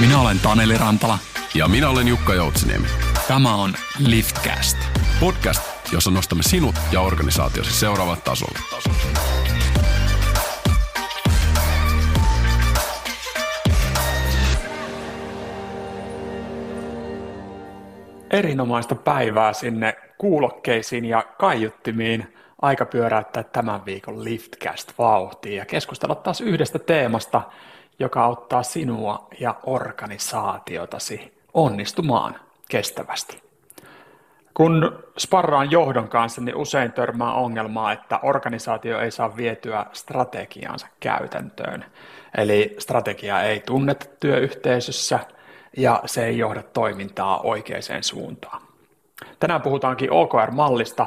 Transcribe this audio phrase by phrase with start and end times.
[0.00, 1.18] Minä olen Taneli Rantala.
[1.54, 2.86] Ja minä olen Jukka Joutsiniemi.
[3.28, 3.74] Tämä on
[4.06, 4.76] Liftcast.
[5.20, 5.62] Podcast,
[5.92, 8.58] jossa nostamme sinut ja organisaatiosi seuraavalle tasolle.
[18.30, 22.34] Erinomaista päivää sinne kuulokkeisiin ja kaiuttimiin.
[22.62, 27.42] Aika pyöräyttää tämän viikon Liftcast vauhtiin ja keskustella taas yhdestä teemasta,
[27.98, 32.36] joka auttaa sinua ja organisaatiotasi onnistumaan
[32.68, 33.42] kestävästi.
[34.54, 41.84] Kun sparraan johdon kanssa, niin usein törmää ongelmaa, että organisaatio ei saa vietyä strategiaansa käytäntöön.
[42.36, 45.18] Eli strategia ei tunneta työyhteisössä
[45.76, 48.62] ja se ei johda toimintaa oikeaan suuntaan.
[49.40, 51.06] Tänään puhutaankin OKR-mallista,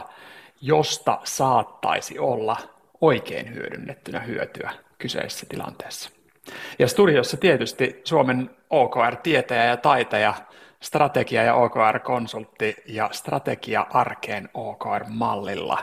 [0.61, 2.57] josta saattaisi olla
[3.01, 6.20] oikein hyödynnettynä hyötyä kyseisessä tilanteessa.
[6.79, 10.33] Ja studiossa tietysti Suomen OKR-tietäjä ja taitaja,
[10.79, 15.77] strategia- ja OKR-konsultti ja strategia arkeen OKR-mallilla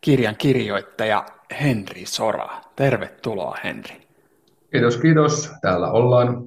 [0.00, 1.24] kirjan kirjoittaja
[1.60, 2.48] Henri Sora.
[2.76, 4.02] Tervetuloa Henri.
[4.72, 5.52] Kiitos, kiitos.
[5.60, 6.44] Täällä ollaan.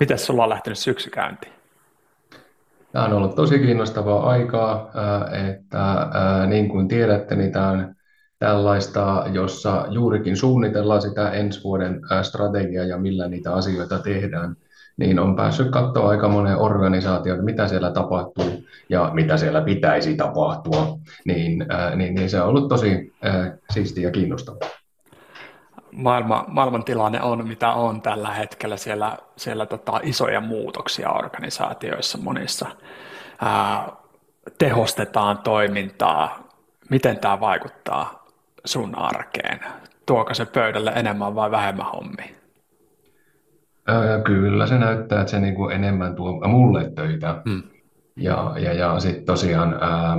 [0.00, 1.52] Miten sulla on lähtenyt syksy käyntiin?
[2.92, 4.90] Tämä on ollut tosi kiinnostavaa aikaa,
[5.50, 6.08] että
[6.46, 7.95] niin kuin tiedätte, niin tämä on
[8.38, 14.56] tällaista, jossa juurikin suunnitellaan sitä ensi vuoden strategiaa ja millä niitä asioita tehdään,
[14.96, 20.98] niin on päässyt katsoa aika monen organisaatio, mitä siellä tapahtuu ja mitä siellä pitäisi tapahtua,
[21.24, 23.12] niin, niin, niin se on ollut tosi
[23.70, 24.68] siistiä ja kiinnostavaa.
[25.92, 28.76] Maailma, maailman tilanne on mitä on tällä hetkellä.
[28.76, 32.66] Siellä, siellä tota, isoja muutoksia organisaatioissa monissa.
[33.40, 33.92] Ää,
[34.58, 36.48] tehostetaan toimintaa.
[36.90, 38.25] Miten tämä vaikuttaa
[38.66, 39.60] sun arkeen?
[40.06, 42.26] Tuoko se pöydälle enemmän vai vähemmän hommia?
[44.24, 47.42] Kyllä se näyttää, että se niinku enemmän tuo mulle töitä.
[47.48, 47.62] Hmm.
[48.16, 50.16] Ja, ja, ja sitten tosiaan ää,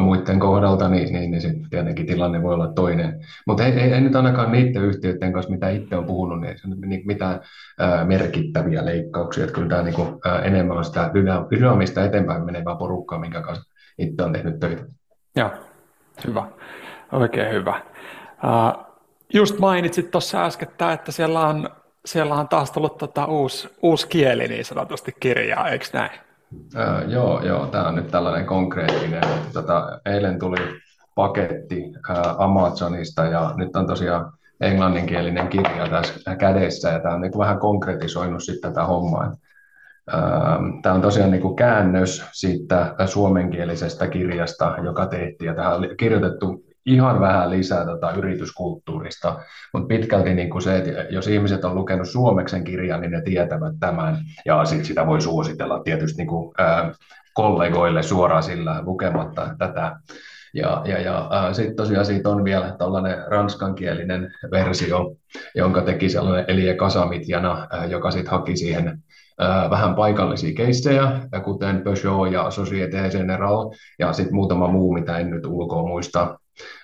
[0.00, 3.20] muiden kohdalta, niin, niin, niin sitten tietenkin tilanne voi olla toinen.
[3.46, 6.58] Mutta ei, ei, ei nyt ainakaan niiden yhtiöiden kanssa, mitä itse on puhunut, niin ei
[6.58, 7.40] se nyt mitään
[7.78, 9.44] ää, merkittäviä leikkauksia.
[9.44, 11.10] Että kyllä tämä niinku, ää, enemmän on sitä
[11.50, 14.84] dynaamista eteenpäin menevää porukkaa, minkä kanssa itse on tehnyt töitä.
[15.36, 15.50] Joo,
[16.26, 16.48] hyvä.
[17.12, 17.80] Oikein hyvä.
[18.44, 18.86] Uh,
[19.34, 21.70] just mainitsit tuossa äsken, että siellä on,
[22.04, 26.10] siellä on taas tullut tota uusi, uusi kieli niin sanotusti kirjaa, eikö näin?
[26.54, 29.22] Uh, joo, joo, tämä on nyt tällainen konkreettinen.
[29.52, 30.80] Tota, eilen tuli
[31.14, 37.38] paketti uh, Amazonista ja nyt on tosiaan englanninkielinen kirja tässä kädessä ja tämä on niin
[37.38, 39.32] vähän konkretisoinut sitten tätä hommaa.
[40.82, 46.64] Tämä on tosiaan niin kuin käännös siitä suomenkielisestä kirjasta, joka tehtiin, ja tähän on kirjoitettu
[46.88, 49.38] ihan vähän lisää tota yrityskulttuurista,
[49.72, 53.74] mutta pitkälti niin kuin se, että jos ihmiset on lukenut suomeksen kirjan, niin ne tietävät
[53.80, 56.92] tämän, ja sit sitä voi suositella tietysti niin kuin, ää,
[57.34, 59.96] kollegoille suoraan sillä lukematta tätä.
[60.54, 65.14] Ja, ja, ja sitten tosiaan siitä on vielä tällainen ranskankielinen versio,
[65.54, 69.02] jonka teki sellainen Elie Kasamitjana, ää, joka sitten haki siihen
[69.70, 75.46] vähän paikallisia keissejä, kuten Peugeot ja Societe General, ja sitten muutama muu, mitä en nyt
[75.46, 76.38] ulkoa muista,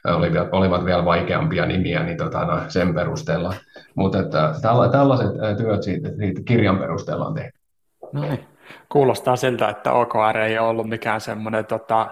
[0.05, 3.55] olivat, olivat vielä vaikeampia nimiä niin tota, no, sen perusteella.
[3.95, 7.59] Mutta että tälla, tällaiset työt siitä, siitä kirjan perusteella on tehty.
[8.13, 8.45] No niin.
[8.89, 12.11] Kuulostaa siltä, että OKR ei ole ollut mikään semmoinen tota,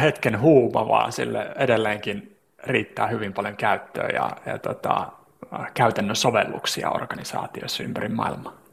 [0.00, 5.06] hetken huuma, vaan sille edelleenkin riittää hyvin paljon käyttöä ja, ja tota,
[5.74, 8.63] käytännön sovelluksia organisaatioissa ympäri maailmaa.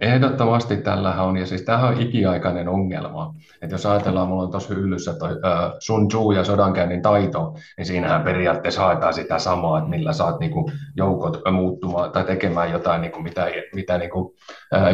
[0.00, 3.34] Ehdottomasti tällähän on, ja siis tämähän on ikiaikainen ongelma.
[3.62, 5.30] Että jos ajatellaan, mulla on tuossa hyllyssä toi
[5.78, 10.70] Sun Tzu ja sodankäynnin taito, niin siinähän periaatteessa haetaan sitä samaa, että millä saat niinku
[10.96, 14.34] joukot muuttumaan tai tekemään jotain, niinku mitä, mitä niinku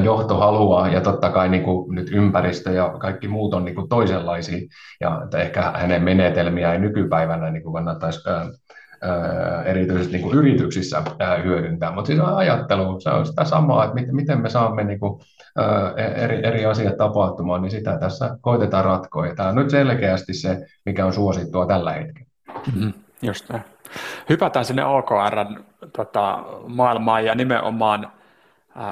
[0.02, 0.88] johto haluaa.
[0.88, 4.68] Ja totta kai niinku nyt ympäristö ja kaikki muut on niinku toisenlaisia,
[5.00, 8.20] ja ehkä hänen menetelmiä ei nykypäivänä niinku kannattaisi
[9.64, 11.02] erityisesti niin kuin yrityksissä
[11.44, 11.92] hyödyntää.
[11.92, 15.20] Mutta siis ajattelu, se on sitä samaa, että miten, miten me saamme niin kuin,
[16.16, 19.26] eri, eri asiat tapahtumaan, niin sitä tässä koitetaan ratkoa.
[19.26, 22.28] Ja tämä on nyt selkeästi se, mikä on suosittua tällä hetkellä.
[22.66, 22.92] Mm-hmm,
[23.22, 23.64] just näin.
[24.28, 25.36] Hypätään sinne OKR
[25.96, 28.12] tota, maailmaan ja nimenomaan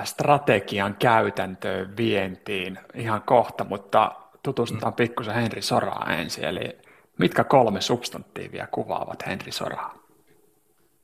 [0.05, 4.13] strategian käytäntöön vientiin ihan kohta, mutta
[4.43, 4.97] tutustutaan mm.
[4.97, 6.45] pikkusen Henri Soraa ensin.
[6.45, 6.79] Eli
[7.19, 9.96] Mitkä kolme substantiivia kuvaavat Henri Soraa?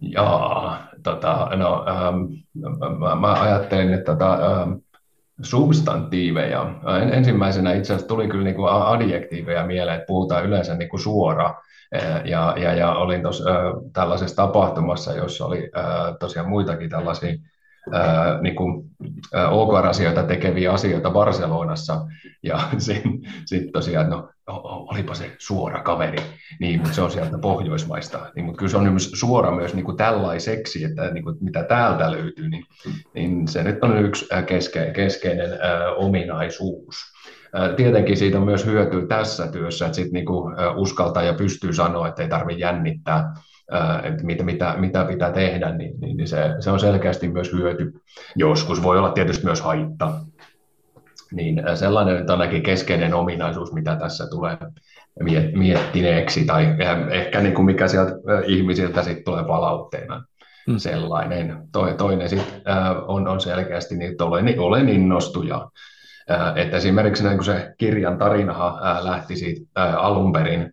[0.02, 2.16] Jaa, tota, no, ähm,
[2.98, 4.72] mä, mä ajattelin, että tota, ähm,
[5.42, 6.74] substantiiveja.
[7.12, 11.54] Ensimmäisenä itse asiassa tuli kyllä niinku adjektiiveja mieleen, että puhutaan yleensä niinku suora.
[12.24, 13.56] Ja, ja, ja olin tuossa äh,
[13.92, 17.34] tällaisessa tapahtumassa, jossa oli äh, tosiaan muitakin tällaisia
[17.92, 18.84] ää, niin kuin,
[19.50, 22.06] OKR-asioita tekeviä asioita Barcelonassa,
[22.42, 23.12] ja sitten
[23.46, 26.18] sit tosiaan, no, olipa se suora kaveri,
[26.60, 29.84] niin, mutta se on sieltä Pohjoismaista, niin, mutta kyllä se on myös suora myös niin
[29.84, 32.64] kuin tällaiseksi, että niin kuin, mitä täältä löytyy, niin,
[33.14, 36.96] niin se nyt on yksi keske, keskeinen ää, ominaisuus.
[37.76, 42.22] Tietenkin siitä on myös hyötyä tässä työssä, että sit niinku uskaltaa ja pystyy sanoa, että
[42.22, 43.34] ei tarvitse jännittää,
[44.02, 47.92] että mitä, mitä, mitä pitää tehdä, niin, niin, niin se, se on selkeästi myös hyöty.
[48.36, 50.12] Joskus voi olla tietysti myös haitta.
[51.32, 54.56] Niin sellainen on ainakin keskeinen ominaisuus, mitä tässä tulee
[55.54, 56.68] miettineeksi, tai
[57.10, 58.12] ehkä niin kuin mikä sieltä
[58.46, 60.24] ihmisiltä sitten tulee palautteena
[60.66, 60.78] hmm.
[60.78, 61.56] sellainen.
[61.98, 62.62] Toinen sitten
[63.06, 65.68] on, on selkeästi niin, että olen, olen innostuja.
[66.56, 70.72] Että esimerkiksi niin kun se kirjan tarinahan lähti siitä alun perin,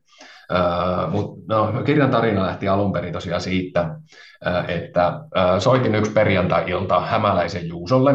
[1.11, 3.95] mutta no, kirjan tarina lähti alun perin tosiaan siitä,
[4.67, 5.19] että
[5.59, 8.13] soitin yksi perjantai-ilta hämäläisen Juusolle,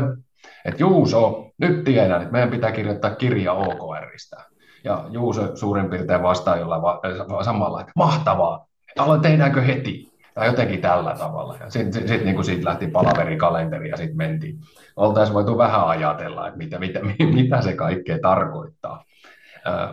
[0.65, 4.37] että Juuso, nyt tiedän, että meidän pitää kirjoittaa kirja OKRista.
[4.85, 8.67] Ja Juuso suurin piirtein vastaa jollain va- samalla, että mahtavaa,
[8.99, 10.15] aloin tehdäänkö heti?
[10.35, 11.57] Tai jotenkin tällä tavalla.
[11.69, 14.59] Sitten sit, sit, niin siitä lähti palaverikalenteri ja sitten mentiin.
[14.97, 17.01] Oltaisiin voitu vähän ajatella, että mitä, mitä,
[17.35, 19.05] mitä se kaikkea tarkoittaa.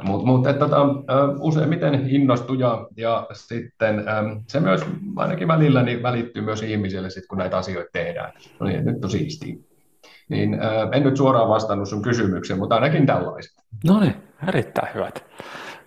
[0.04, 0.98] Mutta mut, tota, uh,
[1.40, 4.86] useimmiten innostuja ja sitten um, se myös
[5.16, 8.34] ainakin välillä niin välittyy myös ihmisille, sit, kun näitä asioita tehdään.
[8.60, 9.56] No niin, nyt on siistiä.
[10.32, 13.52] Niin uh, en nyt suoraan vastannut sun kysymykseen, mutta ainakin tällaiset.
[13.88, 14.16] No niin,
[14.48, 15.26] erittäin hyvät.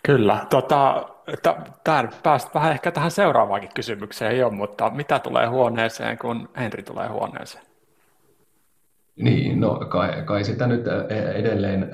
[0.03, 0.47] Kyllä.
[0.51, 1.07] Tota,
[1.85, 7.09] Tämä päästä vähän ehkä tähän seuraavaankin kysymykseen jo, mutta mitä tulee huoneeseen, kun Henri tulee
[7.09, 7.65] huoneeseen?
[9.17, 10.85] Niin, no kai, kai sitä nyt
[11.35, 11.91] edelleen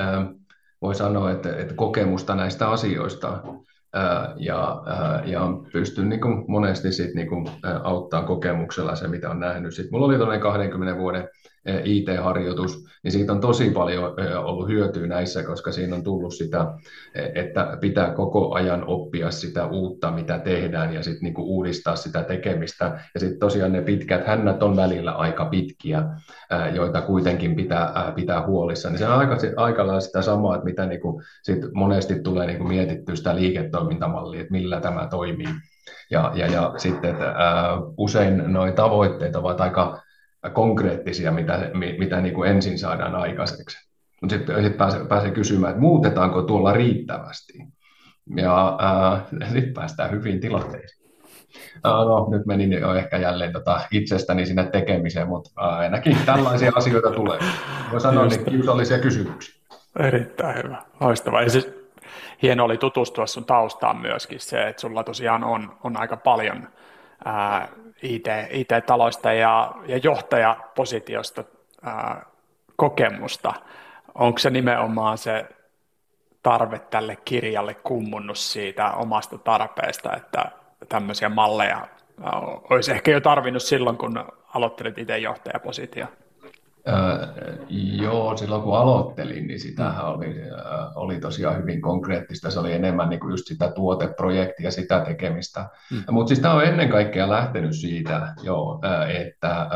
[0.82, 3.42] voi sanoa, että, että kokemusta näistä asioista
[4.36, 4.82] ja,
[5.24, 5.40] ja
[5.72, 7.46] pystyn niin kuin monesti sit niin kuin
[7.82, 9.74] auttamaan kokemuksella se, mitä on nähnyt.
[9.74, 11.28] Sitten mulla oli 20 vuoden
[11.84, 14.14] IT-harjoitus, niin siitä on tosi paljon
[14.44, 16.66] ollut hyötyä näissä, koska siinä on tullut sitä,
[17.34, 23.00] että pitää koko ajan oppia sitä uutta, mitä tehdään, ja sitten niinku uudistaa sitä tekemistä.
[23.14, 26.02] Ja sitten tosiaan ne pitkät hännät on välillä aika pitkiä,
[26.74, 28.90] joita kuitenkin pitää, pitää huolissa.
[28.90, 32.64] Niin se on aika, aika lailla sitä samaa, että mitä niinku sit monesti tulee niinku
[32.64, 35.48] mietittyä sitä liiketoimintamallia, että millä tämä toimii.
[36.10, 37.34] Ja, ja, ja sitten että,
[37.96, 40.02] usein nuo tavoitteet ovat aika
[40.52, 43.90] konkreettisia, mitä, mitä niin kuin ensin saadaan aikaiseksi.
[44.20, 47.52] Mutta sitten sit pääsee, pääsee kysymään, että muutetaanko tuolla riittävästi.
[48.36, 48.78] Ja
[49.44, 51.00] sitten päästään hyviin tilanteisiin.
[51.84, 57.38] No, nyt menin jo ehkä jälleen tota itsestäni sinne tekemiseen, mutta ainakin tällaisia asioita tulee.
[57.92, 59.60] Voi sanoa, niin kiusallisia kysymyksiä.
[59.98, 61.42] Erittäin hyvä, loistavaa.
[61.42, 61.72] Ja siis
[62.42, 66.68] hieno oli tutustua sun taustaan myöskin se, että sulla tosiaan on, on aika paljon
[67.24, 67.68] ää,
[68.02, 71.44] IT, IT-taloista ja, ja johtajapositiosta
[71.82, 72.26] ää,
[72.76, 73.52] kokemusta.
[74.14, 75.46] Onko se nimenomaan se
[76.42, 80.44] tarve tälle kirjalle kummunnut siitä omasta tarpeesta, että
[80.88, 81.88] tämmöisiä malleja
[82.70, 84.24] olisi ehkä jo tarvinnut silloin, kun
[84.54, 86.06] aloittelit itse johtajapositio?
[86.88, 87.26] Öö,
[88.02, 90.34] joo, silloin kun aloittelin, niin sitähän oli,
[90.94, 92.50] oli tosiaan hyvin konkreettista.
[92.50, 95.68] Se oli enemmän niin kuin just sitä tuoteprojektia, sitä tekemistä.
[95.90, 96.04] Mm.
[96.10, 99.66] Mutta siis tämä on ennen kaikkea lähtenyt siitä, joo, että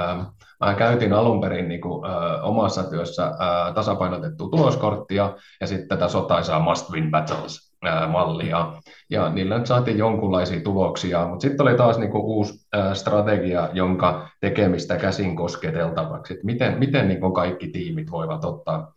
[0.61, 2.05] mä käytin alun perin niin kuin,
[2.43, 3.33] omassa työssä
[3.75, 7.75] tasapainotettua tuloskorttia ja sitten tätä sotaisaa must win battles
[8.09, 8.73] mallia,
[9.15, 14.97] ja niillä nyt saatiin jonkunlaisia tuloksia, mutta sitten oli taas niinku uusi strategia, jonka tekemistä
[14.97, 18.93] käsin kosketeltavaksi, että miten, miten niinku kaikki tiimit voivat ottaa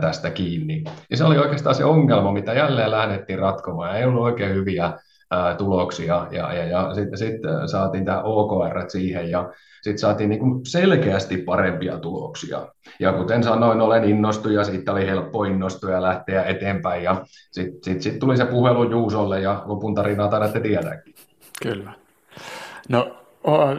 [0.00, 0.84] tästä kiinni.
[1.10, 4.92] Ja se oli oikeastaan se ongelma, mitä jälleen lähdettiin ratkomaan, ei ollut oikein hyviä
[5.58, 10.66] tuloksia, ja, ja, ja sitten sit saatiin tämä OKR siihen, ja sitten saatiin niin kuin
[10.66, 12.66] selkeästi parempia tuloksia.
[13.00, 17.02] Ja kuten sanoin, olen innostuja, siitä oli helppo innostua ja lähteä eteenpäin.
[17.02, 21.14] Ja sitten sit, sit tuli se puhelu Juusolle ja lopun tarinaa taidatte tiedäkin.
[21.62, 21.92] Kyllä.
[22.88, 23.16] No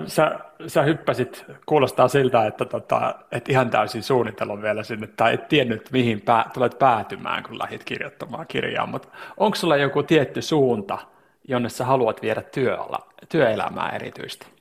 [0.08, 5.48] sä, sä hyppäsit, kuulostaa siltä, että, tota, et ihan täysin suunnittelun vielä sinne, tai et
[5.48, 9.08] tiennyt, mihin pää, tulet päätymään, kun lähdit kirjoittamaan kirjaa, mutta
[9.38, 10.98] onko sulla joku tietty suunta,
[11.48, 14.54] jonne sä haluat viedä työala, työelämää erityisesti?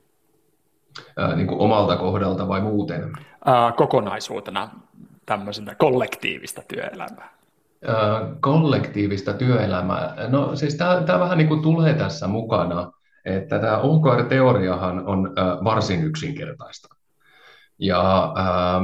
[1.17, 3.13] ää, niin kuin omalta kohdalta vai muuten?
[3.45, 4.71] Ää, kokonaisuutena
[5.27, 7.33] tämmöisenä kollektiivista työelämää.
[7.87, 10.15] Ää, kollektiivista työelämää.
[10.29, 12.93] No siis tämä vähän niin kuin tulee tässä mukana,
[13.25, 16.89] että tämä OKR-teoriahan on ää, varsin yksinkertaista.
[17.79, 18.81] Ja ää,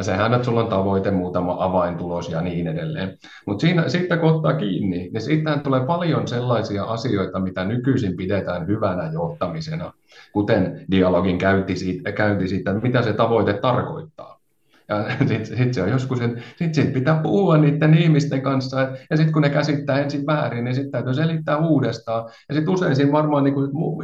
[0.00, 3.18] sehän, että sulla on tavoite, muutama avaintulos ja niin edelleen.
[3.46, 9.10] Mutta sitten kun ottaa kiinni, niin siitähän tulee paljon sellaisia asioita, mitä nykyisin pidetään hyvänä
[9.12, 9.92] johtamisena,
[10.32, 14.42] kuten dialogin käynti siitä, käynti siitä että mitä se tavoite tarkoittaa.
[14.88, 16.18] Ja sitten sit se on joskus,
[16.56, 20.74] sit, sit pitää puhua niiden ihmisten kanssa, ja sitten kun ne käsittää ensin väärin, niin
[20.74, 22.30] sitten täytyy selittää uudestaan.
[22.48, 23.54] Ja sitten usein siinä varmaan niin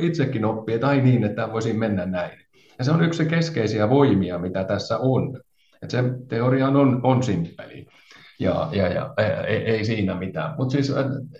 [0.01, 2.39] itsekin oppii, että ai niin, että voisin mennä näin.
[2.79, 5.41] Ja se on yksi keskeisiä voimia, mitä tässä on.
[5.83, 7.87] Että se teoria on, on simppeli.
[8.39, 9.15] Ja, ja, ja
[9.47, 10.55] ei, ei siinä mitään.
[10.59, 10.93] Mut siis,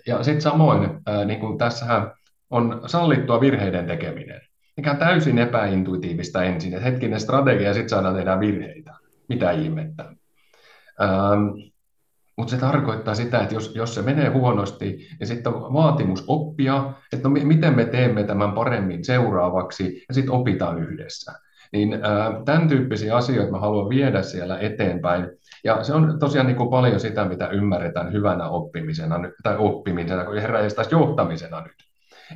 [0.07, 0.89] ja sitten samoin,
[1.25, 2.11] niin kuin tässähän
[2.49, 4.41] on sallittua virheiden tekeminen,
[4.77, 8.93] mikä täysin epäintuitiivista ensin, että hetkinen strategia ja sitten saadaan tehdä virheitä.
[9.29, 10.03] Mitä ihmettä.
[11.01, 11.69] Ähm,
[12.37, 17.29] mutta se tarkoittaa sitä, että jos, jos se menee huonosti, niin sitten vaatimus oppia, että
[17.29, 21.31] no, miten me teemme tämän paremmin seuraavaksi, ja sitten opitaan yhdessä.
[21.71, 21.99] Niin
[22.45, 25.29] tämän tyyppisiä asioita mä haluan viedä siellä eteenpäin.
[25.63, 30.35] Ja se on tosiaan niin kuin paljon sitä, mitä ymmärretään hyvänä oppimisena tai oppimisena, kun
[30.35, 30.59] herra
[30.91, 31.75] johtamisena nyt.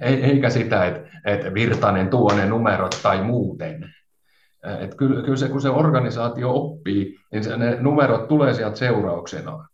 [0.01, 3.93] Eikä sitä, että, että Virtanen tuo ne numerot tai muuten.
[4.79, 9.67] Et kyllä, kyllä se, kun se organisaatio oppii, niin se, ne numerot tulee sieltä seurauksena.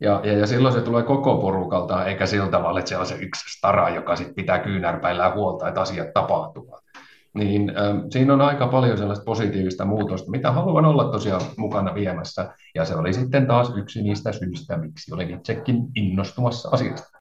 [0.00, 3.14] Ja, ja, ja silloin se tulee koko porukalta, eikä sillä tavalla, että se on se
[3.14, 6.83] yksi stara, joka sit pitää kyynärpäillään huolta, että asiat tapahtuvat
[7.34, 12.54] niin äh, siinä on aika paljon sellaista positiivista muutosta, mitä haluan olla tosiaan mukana viemässä.
[12.74, 17.18] Ja se oli sitten taas yksi niistä syistä, miksi olen itsekin innostumassa asiasta.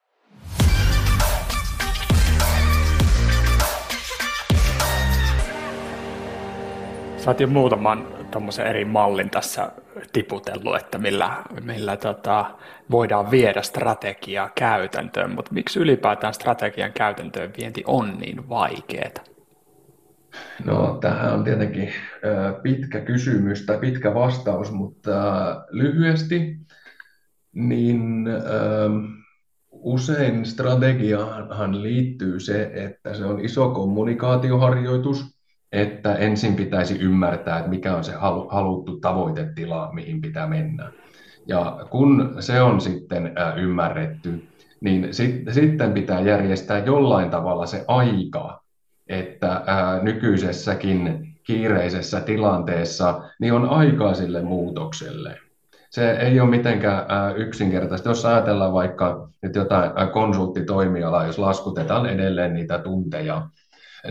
[7.18, 8.08] Sä oot jo muutaman
[8.70, 9.72] eri mallin tässä
[10.14, 12.46] tiputellut, että millä, millä tota,
[12.92, 19.33] voidaan viedä strategiaa käytäntöön, mutta miksi ylipäätään strategian käytäntöön vienti on niin vaikeaa?
[20.66, 21.90] No, tähän on tietenkin
[22.64, 25.12] pitkä kysymys tai pitkä vastaus, mutta
[25.70, 26.58] lyhyesti,
[27.54, 28.26] niin
[29.72, 35.38] usein strategiahan liittyy se, että se on iso kommunikaatioharjoitus,
[35.72, 38.14] että ensin pitäisi ymmärtää, että mikä on se
[38.50, 40.92] haluttu tavoitetila, mihin pitää mennä.
[41.48, 44.44] Ja kun se on sitten ymmärretty,
[44.82, 45.08] niin
[45.52, 48.63] sitten pitää järjestää jollain tavalla se aika
[49.20, 55.38] että ää, nykyisessäkin kiireisessä tilanteessa niin on aikaa sille muutokselle.
[55.90, 58.10] Se ei ole mitenkään ää, yksinkertaista.
[58.10, 63.48] Jos ajatellaan vaikka nyt jotain konsulttitoimialaa, jos laskutetaan edelleen niitä tunteja,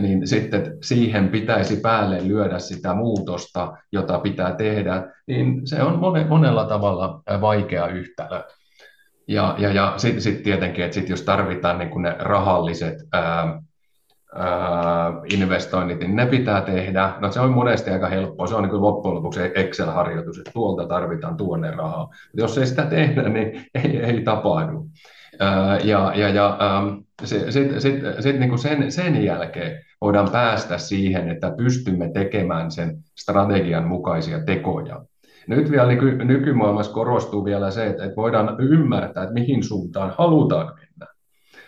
[0.01, 6.65] niin sitten siihen pitäisi päälle lyödä sitä muutosta, jota pitää tehdä, niin se on monella
[6.65, 8.41] tavalla vaikea yhtälö.
[9.27, 13.61] Ja, ja, ja sitten sit tietenkin, että sit jos tarvitaan niin ne rahalliset ää,
[15.33, 17.13] investoinnit, niin ne pitää tehdä.
[17.19, 18.47] No se on monesti aika helppoa.
[18.47, 22.05] Se on niin loppujen lopuksi Excel-harjoitus, että tuolta tarvitaan tuonne rahaa.
[22.05, 24.87] Mutta jos ei sitä tehdä, niin ei, ei tapahdu.
[25.83, 26.57] Ja, ja, ja
[27.23, 32.97] sitten sit, sit, sit niin sen, sen jälkeen voidaan päästä siihen, että pystymme tekemään sen
[33.17, 35.05] strategian mukaisia tekoja.
[35.47, 40.83] Nyt vielä niin nykymaailmassa korostuu vielä se, että voidaan ymmärtää, että mihin suuntaan halutaan mennä.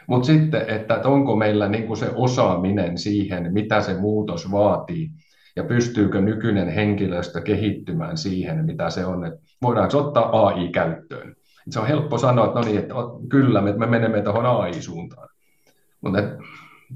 [0.07, 5.09] Mutta sitten, että, että onko meillä niin kuin se osaaminen siihen, mitä se muutos vaatii,
[5.55, 11.35] ja pystyykö nykyinen henkilöstö kehittymään siihen, mitä se on, että voidaanko ottaa AI käyttöön.
[11.69, 12.93] Se on helppo sanoa, että no niin, että
[13.29, 15.29] kyllä, me menemme tuohon AI-suuntaan.
[16.01, 16.19] Mutta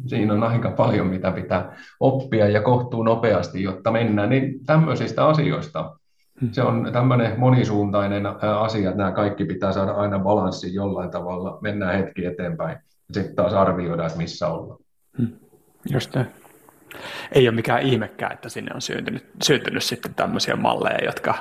[0.08, 4.30] siinä on aika paljon, mitä pitää oppia ja kohtuu nopeasti, jotta mennään.
[4.30, 5.96] Niin tämmöisistä asioista
[6.42, 6.50] hmm.
[6.52, 8.26] se on tämmöinen monisuuntainen
[8.60, 11.60] asia, että nämä kaikki pitää saada aina balanssi jollain tavalla.
[11.62, 12.78] Mennään hetki eteenpäin
[13.14, 14.80] sitten taas arvioida, että missä ollaan.
[15.18, 15.40] Hmm.
[15.92, 16.28] Just näin.
[17.32, 21.36] Ei ole mikään ihmekään, että sinne on syntynyt, syntynyt sitten tämmöisiä malleja, jotka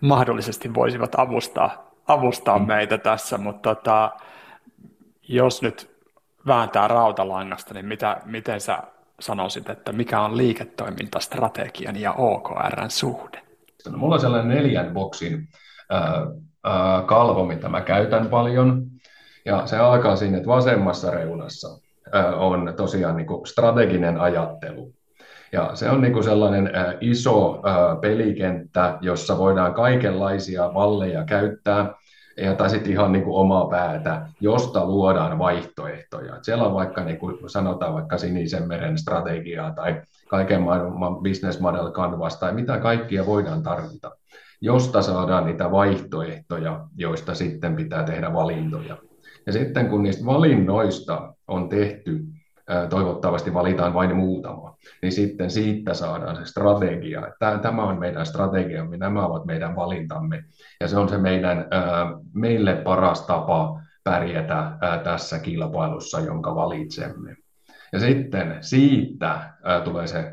[0.00, 2.66] mahdollisesti voisivat avustaa, avustaa hmm.
[2.66, 4.12] meitä tässä, mutta tota,
[5.28, 5.94] jos nyt
[6.46, 8.78] vääntää rautalangasta, niin mitä, miten sä
[9.20, 13.42] sanoisit, että mikä on liiketoimintastrategian ja OKRn suhde?
[13.90, 15.48] No, mulla on sellainen neljän boksin
[15.92, 18.93] äh, äh, kalvo, mitä mä käytän paljon.
[19.44, 21.68] Ja se alkaa siinä, että vasemmassa reunassa
[22.36, 24.92] on tosiaan niin kuin strateginen ajattelu.
[25.52, 26.70] Ja se on niin sellainen
[27.00, 27.62] iso
[28.00, 31.94] pelikenttä, jossa voidaan kaikenlaisia malleja käyttää,
[32.36, 36.36] ja, tai sitten ihan niin kuin omaa päätä, josta luodaan vaihtoehtoja.
[36.36, 41.60] Et siellä on vaikka, niin kuin sanotaan vaikka sinisen meren strategiaa tai kaiken maailman business
[41.60, 44.10] model canvas tai mitä kaikkia voidaan tarvita,
[44.60, 48.96] josta saadaan niitä vaihtoehtoja, joista sitten pitää tehdä valintoja.
[49.46, 52.24] Ja sitten kun niistä valinnoista on tehty
[52.90, 57.22] toivottavasti valitaan vain muutama, niin sitten siitä saadaan se strategia.
[57.62, 60.44] Tämä on meidän strategiamme, nämä ovat meidän valintamme,
[60.80, 61.66] ja se on se meidän,
[62.34, 64.72] meille paras tapa pärjätä
[65.04, 67.36] tässä kilpailussa, jonka valitsemme.
[67.92, 69.50] Ja sitten siitä
[69.84, 70.32] tulee se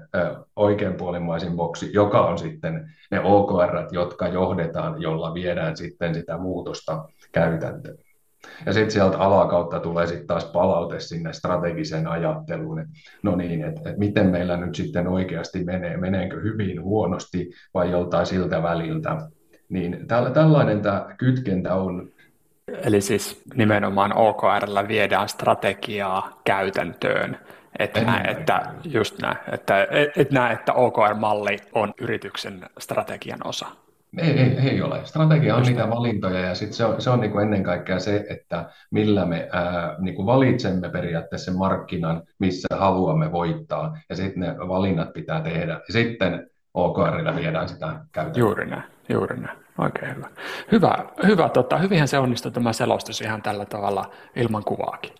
[0.55, 7.97] oikeanpuolimaisin boksi, joka on sitten ne OKR, jotka johdetaan, jolla viedään sitten sitä muutosta käytäntöön.
[8.65, 12.93] Ja sitten sieltä alakautta tulee sitten taas palaute sinne strategiseen ajatteluun, että
[13.23, 18.25] no niin, että, että miten meillä nyt sitten oikeasti menee, meneekö hyvin, huonosti vai joltain
[18.25, 19.17] siltä väliltä.
[19.69, 22.07] Niin tällainen tämä kytkentä on.
[22.83, 27.37] Eli siis nimenomaan OKRllä viedään strategiaa käytäntöön.
[27.79, 33.67] Että, näin, että just näin, että, et, et näe, että OKR-malli on yrityksen strategian osa.
[34.17, 35.01] Ei, ei, ei ole.
[35.03, 38.25] Strategia on niitä valintoja ja sit se on, se on niin kuin ennen kaikkea se,
[38.29, 44.39] että millä me ää, niin kuin valitsemme periaatteessa sen markkinan, missä haluamme voittaa ja sitten
[44.39, 45.73] ne valinnat pitää tehdä.
[45.73, 48.39] Ja sitten OKRilla viedään sitä käyttöön.
[48.39, 49.57] Juuri näin, juuri näin.
[49.77, 50.27] Oikein hyvä.
[50.71, 55.13] Hyvä, hyvä tota, hyvinhän se onnistui tämä selostus ihan tällä tavalla ilman kuvaakin.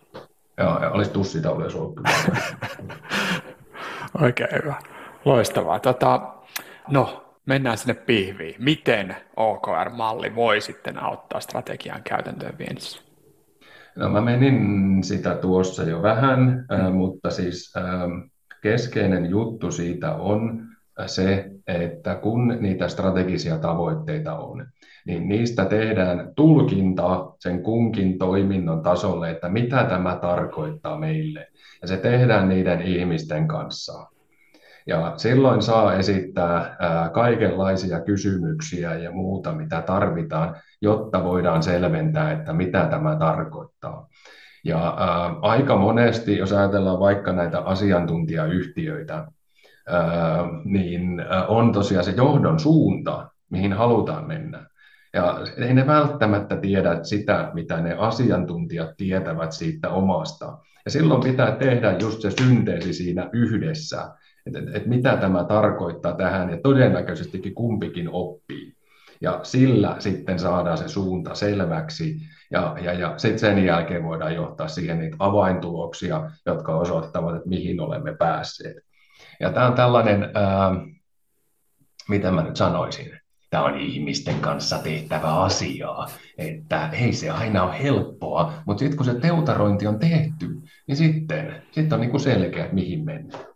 [0.58, 2.00] Joo, ja olisi tussita olisi ollut.
[4.22, 4.74] Oikein hyvä.
[5.24, 5.80] Loistavaa.
[5.80, 6.20] Tota,
[6.90, 8.54] no, mennään sinne pihviin.
[8.58, 13.02] Miten OKR-malli voi sitten auttaa strategian käytäntöön viennissä?
[13.96, 16.94] No mä menin sitä tuossa jo vähän, mm.
[16.94, 17.72] mutta siis
[18.62, 20.62] keskeinen juttu siitä on
[21.06, 24.66] se, että kun niitä strategisia tavoitteita on,
[25.06, 31.48] niin niistä tehdään tulkinta sen kunkin toiminnon tasolle, että mitä tämä tarkoittaa meille.
[31.82, 34.06] Ja se tehdään niiden ihmisten kanssa.
[34.86, 36.76] Ja silloin saa esittää
[37.12, 44.08] kaikenlaisia kysymyksiä ja muuta, mitä tarvitaan, jotta voidaan selventää, että mitä tämä tarkoittaa.
[44.64, 44.88] Ja
[45.42, 49.26] aika monesti, jos ajatellaan vaikka näitä asiantuntijayhtiöitä,
[50.64, 54.66] niin on tosiaan se johdon suunta, mihin halutaan mennä.
[55.14, 60.58] Ja ei ne välttämättä tiedä sitä, mitä ne asiantuntijat tietävät siitä omasta.
[60.84, 64.10] Ja silloin pitää tehdä just se synteesi siinä yhdessä,
[64.46, 68.72] että, että, että mitä tämä tarkoittaa tähän, ja todennäköisestikin kumpikin oppii.
[69.20, 72.16] Ja sillä sitten saadaan se suunta selväksi,
[72.50, 77.80] ja, ja, ja sitten sen jälkeen voidaan johtaa siihen niitä avaintuloksia, jotka osoittavat, että mihin
[77.80, 78.76] olemme päässeet.
[79.40, 80.70] Ja tämä on tällainen, ää,
[82.08, 87.82] mitä mä nyt sanoisin, tämä on ihmisten kanssa tehtävä asiaa, että ei se aina ole
[87.82, 90.46] helppoa, mutta sitten kun se teutarointi on tehty,
[90.86, 93.51] niin sitten, sitten on niin kuin selkeä, mihin mennään.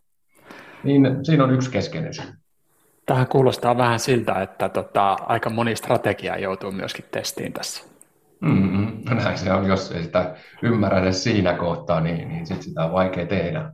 [0.85, 2.25] Niin siinä on yksi keskeinen syy.
[3.07, 7.85] Tähän kuulostaa vähän siltä, että tota, aika moni strategia joutuu myöskin testiin tässä.
[8.41, 9.01] Mm-hmm.
[9.05, 12.93] Näin se on, jos ei sitä ymmärrä edes siinä kohtaa, niin, niin sit sitä on
[12.93, 13.73] vaikea tehdä.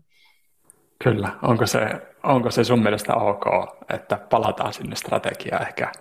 [1.05, 1.81] Kyllä, onko se,
[2.23, 3.45] onko se sun mielestä ok,
[3.95, 5.93] että palataan sinne strategiaan ehkä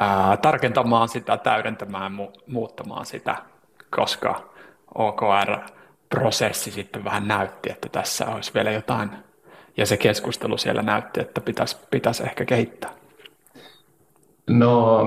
[0.00, 3.36] ää, tarkentamaan sitä, täydentämään, mu- muuttamaan sitä,
[3.90, 4.48] koska
[4.94, 9.10] OKR-prosessi sitten vähän näytti, että tässä olisi vielä jotain,
[9.76, 12.90] ja se keskustelu siellä näytti, että pitäisi, pitäisi ehkä kehittää.
[14.50, 15.06] No,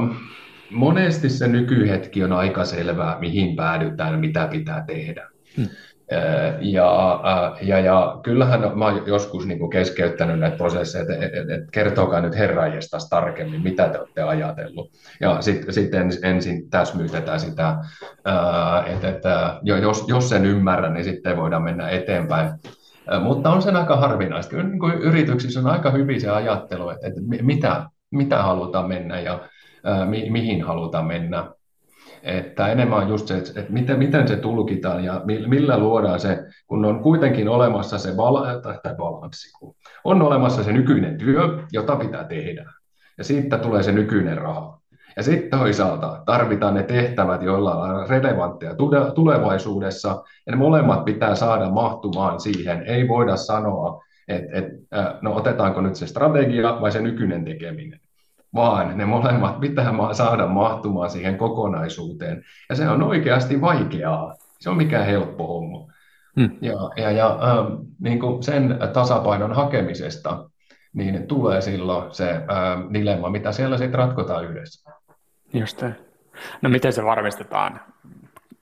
[0.72, 5.28] monesti se nykyhetki on aika selvää, mihin päädytään, mitä pitää tehdä.
[5.58, 5.68] Hmm.
[6.62, 7.20] Ja,
[7.62, 11.72] ja, ja kyllähän mä oon joskus niin kuin keskeyttänyt näitä prosesseja, että et, et, et
[11.72, 14.92] kertokaa nyt herranjestas tarkemmin, mitä te olette ajatellut.
[15.20, 15.92] Ja sitten sit
[16.24, 17.76] ensin täsmyytetään sitä,
[18.86, 22.50] että, että jos, jos sen ymmärrän, niin sitten voidaan mennä eteenpäin.
[23.24, 24.50] Mutta on sen aika harvinaista.
[24.50, 29.20] Kyllä niin kuin yrityksissä on aika hyvin se ajattelu, että, että mitä, mitä halutaan mennä
[29.20, 29.40] ja
[30.06, 31.52] mi, mihin halutaan mennä.
[32.24, 36.86] Että enemmän on just se, että miten, miten se tulkitaan ja millä luodaan se, kun
[36.86, 42.24] on kuitenkin olemassa se val- tai balanssi, kun on olemassa se nykyinen työ, jota pitää
[42.24, 42.74] tehdä.
[43.18, 44.79] Ja siitä tulee se nykyinen raha.
[45.20, 48.76] Ja sitten toisaalta tarvitaan ne tehtävät, joilla on relevantteja
[49.16, 50.10] tulevaisuudessa,
[50.46, 52.84] ja ne molemmat pitää saada mahtumaan siihen.
[52.84, 58.00] Ei voida sanoa, että, että no otetaanko nyt se strategia vai se nykyinen tekeminen
[58.56, 62.44] vaan ne molemmat pitää saada mahtumaan siihen kokonaisuuteen.
[62.70, 64.36] Ja se on oikeasti vaikeaa.
[64.60, 65.94] Se on mikään helppo homma.
[66.40, 66.50] Hmm.
[66.62, 70.50] Ja, ja, ja äh, niin kuin sen tasapainon hakemisesta
[70.94, 74.92] niin tulee silloin se äh, dilemma, mitä siellä sitten ratkotaan yhdessä.
[75.54, 75.84] Just
[76.62, 77.80] No miten se varmistetaan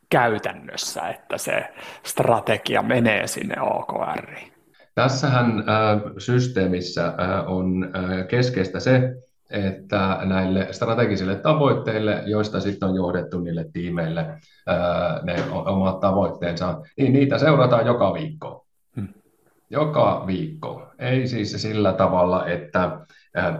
[0.09, 1.73] käytännössä, että se
[2.03, 4.51] strategia menee sinne OKRiin?
[4.95, 9.13] Tässähän äh, systeemissä äh, on äh, keskeistä se,
[9.49, 14.25] että näille strategisille tavoitteille, joista sitten on johdettu niille tiimeille
[15.23, 18.65] ne omat tavoitteensa, niin niitä seurataan joka viikko.
[18.95, 19.07] Hmm.
[19.69, 20.87] Joka viikko.
[20.99, 22.99] Ei siis sillä tavalla, että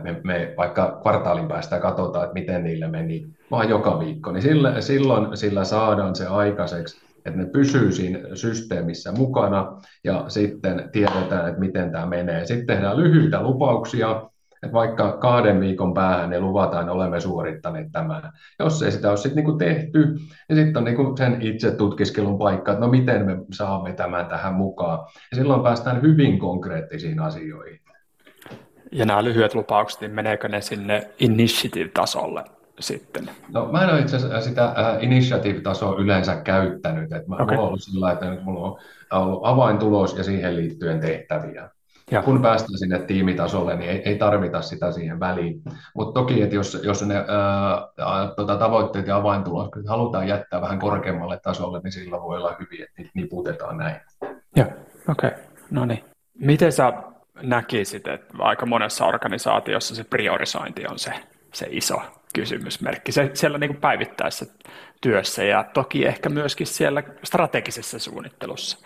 [0.04, 4.32] me, me vaikka kvartaalin päästä katsotaan, että miten niille meni, vaan joka viikko.
[4.32, 10.90] Niin sillä, silloin sillä saadaan se aikaiseksi, että ne pysyy siinä systeemissä mukana ja sitten
[10.92, 12.46] tiedetään, että miten tämä menee.
[12.46, 14.22] Sitten tehdään lyhyitä lupauksia,
[14.64, 18.32] että vaikka kahden viikon päähän ne luvataan, olemme suorittaneet tämän.
[18.60, 20.16] Jos ei sitä ole sitten niinku tehty,
[20.50, 24.54] niin sitten on niinku sen itse tutkiskelun paikka, että no miten me saamme tämän tähän
[24.54, 25.00] mukaan.
[25.32, 27.87] Ja silloin päästään hyvin konkreettisiin asioihin.
[28.92, 32.44] Ja nämä lyhyet lupaukset, niin meneekö ne sinne initiative-tasolle
[32.80, 33.30] sitten?
[33.54, 37.12] No mä en ole itse asiassa sitä äh, initiative-tasoa yleensä käyttänyt.
[37.12, 37.58] Että mä, okay.
[37.58, 38.78] On ollut sillä että mulla on
[39.12, 41.70] ollut avaintulos ja siihen liittyen tehtäviä.
[42.12, 42.22] Ja.
[42.22, 45.62] Kun päästään sinne tiimitasolle, niin ei, ei tarvita sitä siihen väliin.
[45.96, 51.40] Mutta toki, että jos, jos ne ää, tota, tavoitteet ja avaintulot halutaan jättää vähän korkeammalle
[51.44, 53.96] tasolle, niin sillä voi olla hyvin, että niitä niputetaan näin.
[54.56, 54.68] Joo,
[55.10, 55.30] okei.
[55.30, 55.32] Okay.
[55.72, 56.04] No niin.
[56.40, 56.94] Miten sä
[57.42, 61.14] näkisit, että aika monessa organisaatiossa se priorisointi on se,
[61.54, 62.02] se iso
[62.34, 63.12] kysymysmerkki.
[63.12, 64.46] Se, siellä niin päivittäisessä
[65.02, 68.78] työssä ja toki ehkä myöskin siellä strategisessa suunnittelussa.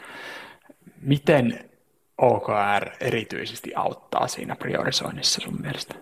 [1.02, 1.70] Miten
[2.18, 5.96] OKR erityisesti auttaa siinä priorisoinnissa sun mielestä?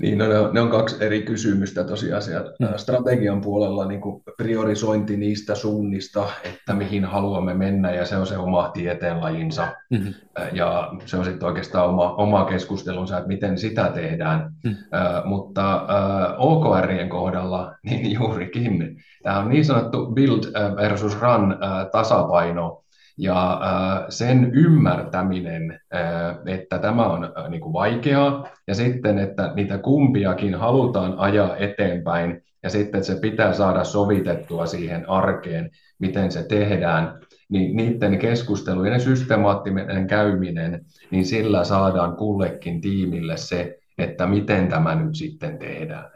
[0.00, 2.22] Niin, no ne, on, ne on kaksi eri kysymystä tosiaan.
[2.60, 2.68] Mm.
[2.76, 8.38] Strategian puolella niin kuin priorisointi niistä suunnista, että mihin haluamme mennä, ja se on se
[8.38, 9.68] oma tieteenlajinsa.
[9.90, 10.14] Mm-hmm.
[10.52, 14.52] Ja se on sitten oikeastaan oma, oma keskustelunsa, että miten sitä tehdään.
[14.64, 14.70] Mm.
[14.70, 20.44] Äh, mutta äh, OKRien kohdalla, niin juurikin, tämä on niin sanottu build
[20.76, 22.84] versus run äh, tasapaino,
[23.18, 29.52] ja äh, sen ymmärtäminen, äh, että tämä on äh, niin kuin vaikeaa, ja sitten, että
[29.54, 36.46] niitä kumpiakin halutaan ajaa eteenpäin, ja sitten se pitää saada sovitettua siihen arkeen, miten se
[36.48, 44.68] tehdään, niin niiden keskustelujen ja systemaattinen käyminen, niin sillä saadaan kullekin tiimille se, että miten
[44.68, 46.10] tämä nyt sitten tehdään.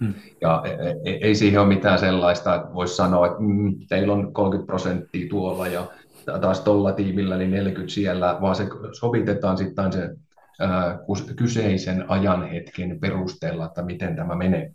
[0.00, 0.14] Hmm.
[0.40, 0.70] Ja e,
[1.10, 5.28] e, ei siihen ole mitään sellaista, että voisi sanoa, että mm, teillä on 30 prosenttia
[5.28, 5.86] tuolla ja
[6.40, 10.10] taas tuolla tiimillä niin 40 siellä, vaan se sovitetaan sitten se
[10.60, 10.98] ää,
[11.36, 14.72] kyseisen ajanhetken perusteella, että miten tämä menee.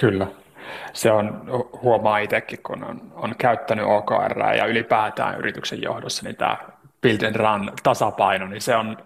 [0.00, 0.26] Kyllä.
[0.92, 1.44] Se on,
[1.82, 6.58] huomaa itsekin, kun on, on käyttänyt OKR ja ylipäätään yrityksen johdossa, niin tämä
[7.02, 8.96] build and run tasapaino, niin se on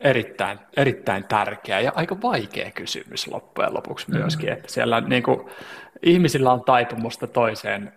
[0.00, 4.52] erittäin, erittäin tärkeä ja aika vaikea kysymys loppujen lopuksi myöskin, mm.
[4.52, 5.48] että siellä niin kuin,
[6.02, 7.92] ihmisillä on taipumusta toiseen,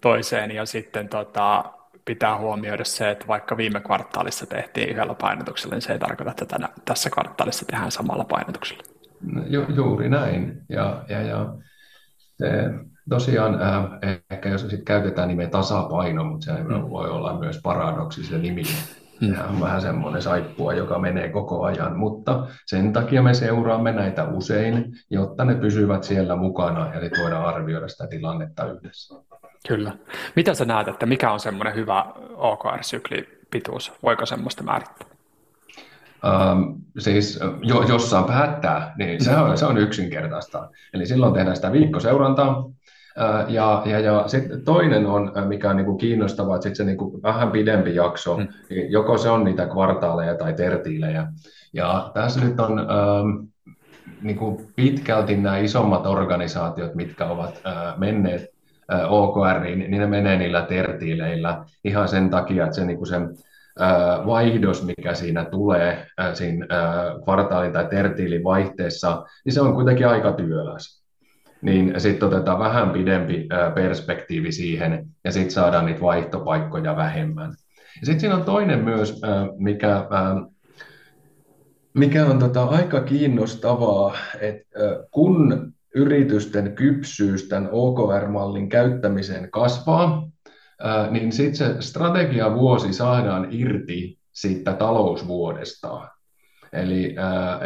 [0.00, 1.64] toiseen ja sitten tota,
[2.04, 6.46] pitää huomioida se, että vaikka viime kvartaalissa tehtiin yhdellä painotuksella, niin se ei tarkoita, että
[6.46, 8.82] tänä, tässä kvartaalissa tehdään samalla painotuksella.
[9.32, 10.62] No, ju, juuri näin.
[10.68, 11.54] Ja, ja, ja
[12.38, 12.48] se,
[13.08, 13.84] tosiaan äh,
[14.30, 16.68] ehkä jos sit käytetään nimeä tasapaino, mutta se mm.
[16.68, 18.62] voi olla myös paradoksi se nimi.
[19.20, 19.34] Mm.
[19.50, 24.92] on vähän semmoinen saippua, joka menee koko ajan, mutta sen takia me seuraamme näitä usein,
[25.10, 29.14] jotta ne pysyvät siellä mukana ja sitten voidaan arvioida sitä tilannetta yhdessä.
[29.68, 29.92] Kyllä.
[30.36, 33.92] Mitä sä näet, että mikä on semmoinen hyvä OKR-syklipituus?
[34.02, 35.08] Voiko semmoista määrittää?
[36.52, 40.70] Um, siis jo, jossain päättää, niin se on, se on yksinkertaista.
[40.94, 42.64] Eli silloin tehdään sitä viikkoseurantaa,
[43.48, 46.98] ja, ja, ja sitten toinen on, mikä on niin kuin kiinnostavaa, että sitten se niin
[46.98, 48.48] kuin vähän pidempi jakso, mm.
[48.70, 51.26] niin joko se on niitä kvartaaleja tai tertiilejä.
[51.72, 53.46] Ja tässä nyt on ähm,
[54.22, 58.53] niin kuin pitkälti nämä isommat organisaatiot, mitkä ovat äh, menneet
[58.92, 63.16] äh, OKRiin, niin ne menee niillä tertiileillä ihan sen takia, että se, niin kuin se
[64.26, 66.66] vaihdos, mikä siinä tulee siinä
[67.24, 71.04] kvartaalin tai tertiilin vaihteessa, niin se on kuitenkin aika työläs
[71.64, 77.54] niin sitten otetaan vähän pidempi perspektiivi siihen, ja sitten saadaan niitä vaihtopaikkoja vähemmän.
[77.94, 79.20] Sitten siinä on toinen myös,
[79.56, 80.06] mikä,
[81.94, 84.78] mikä on tota aika kiinnostavaa, että
[85.10, 90.28] kun yritysten kypsyys tämän OKR-mallin käyttämiseen kasvaa,
[91.10, 96.08] niin sitten se strategiavuosi saadaan irti siitä talousvuodesta.
[96.72, 97.14] Eli,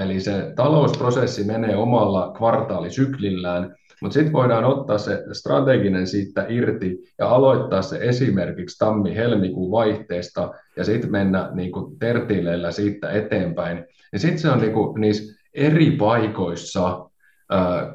[0.05, 7.29] eli se talousprosessi menee omalla kvartaalisyklillään, mutta sitten voidaan ottaa se strateginen siitä irti ja
[7.29, 13.85] aloittaa se esimerkiksi tammi-helmikuun vaihteesta ja sitten mennä niin kuin tertiileillä siitä eteenpäin.
[14.12, 17.08] Ja sitten se on niin kuin niissä eri paikoissa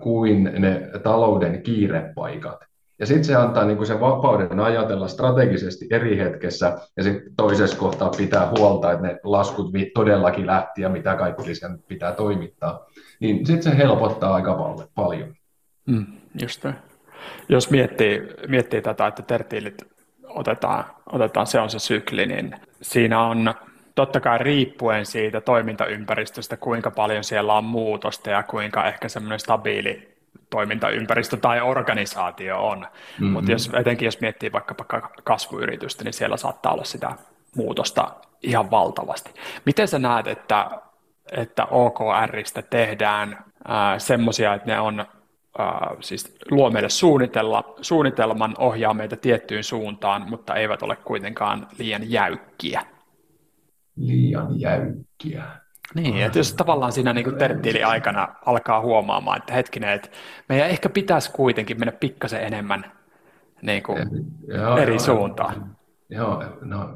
[0.01, 2.59] kuin ne talouden kiirepaikat.
[2.99, 8.09] Ja sitten se antaa niin sen vapauden ajatella strategisesti eri hetkessä, ja sitten toisessa kohtaa
[8.09, 12.85] pitää huolta, että ne laskut todellakin lähti ja mitä kaikki sen pitää toimittaa.
[13.19, 15.35] Niin sitten se helpottaa aika paljon.
[15.85, 16.05] Mm,
[16.41, 16.65] just
[17.49, 19.81] Jos miettii, miettii tätä, että tertiilit
[20.27, 23.53] otetaan, otetaan, se on se sykli, niin siinä on
[23.95, 30.13] totta kai riippuen siitä toimintaympäristöstä, kuinka paljon siellä on muutosta ja kuinka ehkä semmoinen stabiili
[30.49, 32.79] toimintaympäristö tai organisaatio on.
[32.79, 33.27] Mm-hmm.
[33.27, 34.86] Mutta jos, etenkin jos miettii vaikkapa
[35.23, 37.12] kasvuyritystä, niin siellä saattaa olla sitä
[37.56, 38.12] muutosta
[38.43, 39.32] ihan valtavasti.
[39.65, 40.71] Miten sä näet, että,
[41.32, 43.45] että OKRistä tehdään
[43.97, 45.08] semmoisia, että ne on äh,
[45.99, 52.82] siis luo meille suunnitella, suunnitelman, ohjaa meitä tiettyyn suuntaan, mutta eivät ole kuitenkaan liian jäykkiä?
[53.95, 55.43] Liian jäykkiä.
[55.95, 60.10] Niin, että jos tavallaan siinä niin terttiili aikana alkaa huomaamaan, että hetkinen, että
[60.49, 62.91] meidän ehkä pitäisi kuitenkin mennä pikkasen enemmän
[63.62, 63.97] niin kuin
[64.47, 65.75] joo, eri joo, suuntaan.
[66.10, 66.89] Joo, no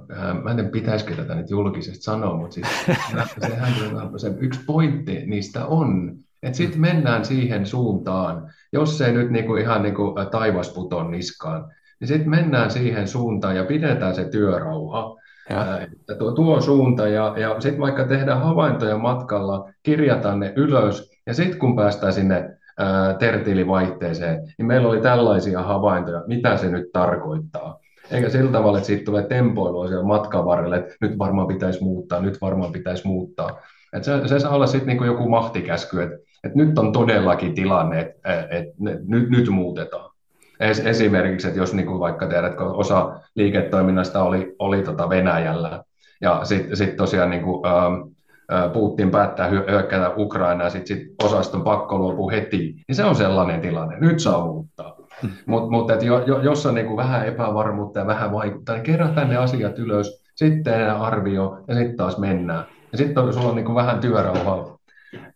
[0.43, 2.67] mä en tiedä pitäisikö tätä nyt julkisesti sanoa, mutta siis
[3.47, 3.73] sehän
[4.17, 9.83] se yksi pointti niistä on, että sitten mennään siihen suuntaan, jos se nyt niinku ihan
[9.83, 11.65] niinku taivas puton niskaan,
[11.99, 15.15] niin sitten mennään siihen suuntaan ja pidetään se työrauha.
[15.49, 15.87] Ja.
[16.17, 21.59] Tuo, tuo suunta ja, ja sitten vaikka tehdään havaintoja matkalla, kirjataan ne ylös ja sitten
[21.59, 27.79] kun päästään sinne ää, tertiilivaihteeseen, niin meillä oli tällaisia havaintoja, mitä se nyt tarkoittaa.
[28.11, 32.21] Eikä sillä tavalla, että siitä tulee tempoilua siellä matkan varrelle, että nyt varmaan pitäisi muuttaa,
[32.21, 33.59] nyt varmaan pitäisi muuttaa.
[33.93, 37.99] Et se, se saa olla sitten niinku joku mahtikäsky, että et nyt on todellakin tilanne,
[37.99, 40.11] että et, et, nyt, nyt muutetaan.
[40.59, 45.83] Es, esimerkiksi, että jos niinku vaikka tiedät, kun osa liiketoiminnasta oli, oli tota Venäjällä,
[46.21, 51.97] ja sitten sit tosiaan niinku, ä, Putin päättää hyökkätä Ukrainaa, ja sitten sit osaston pakko
[51.97, 53.99] luopuu heti, niin se on sellainen tilanne.
[53.99, 54.95] Nyt saa muuttaa.
[55.21, 55.31] Hmm.
[55.45, 59.37] Mutta mut, jo, jo, jos on niinku vähän epävarmuutta ja vähän vaikuttaa, niin kerätään ne
[59.37, 62.65] asiat ylös, sitten arvio ja sitten taas mennään.
[62.91, 64.77] Ja sitten sulla on niin vähän työrauhaa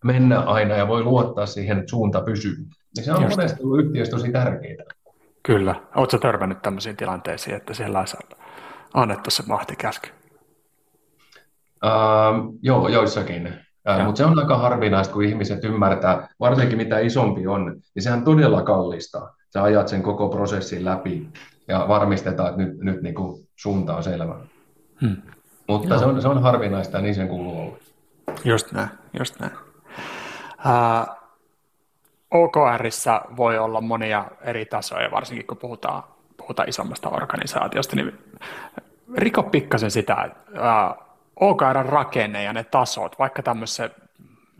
[0.03, 2.55] mennä aina ja voi luottaa siihen, että suunta pysyy.
[2.97, 4.83] Ja se on monesti ollut yhtiössä tosi tärkeää.
[5.43, 5.75] Kyllä.
[5.95, 8.17] Oletko törmännyt tämmöisiin tilanteisiin, että siellä olisi
[8.93, 10.09] annettu se mahtikäsky?
[11.85, 13.47] Uh, joo, joissakin.
[13.47, 18.23] Uh, Mutta se on aika harvinaista, kun ihmiset ymmärtää, varsinkin mitä isompi on, niin sehän
[18.23, 19.33] todella kallista.
[19.53, 21.29] Sä ajat sen koko prosessin läpi
[21.67, 24.35] ja varmistetaan, että nyt, nyt niin kuin suunta on selvä.
[25.01, 25.17] Hmm.
[25.67, 27.77] Mutta se on, se on harvinaista ja niin sen kuuluu olla.
[28.43, 29.51] Just näin, just näin.
[30.65, 31.20] Uh,
[32.31, 36.03] OKRissa voi olla monia eri tasoja, varsinkin kun puhutaan,
[36.37, 38.19] puhutaan isommasta organisaatiosta, niin
[39.17, 43.89] riko pikkasen sitä, uh, OKRn rakenne ja ne tasot, vaikka tämmöisessä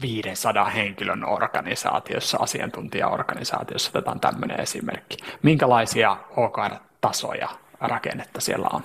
[0.02, 5.18] 500 henkilön organisaatiossa, asiantuntijaorganisaatiossa, otetaan tämmöinen esimerkki.
[5.44, 7.50] Minkälaisia OKR-tasoja
[7.82, 8.84] rakennetta siellä on?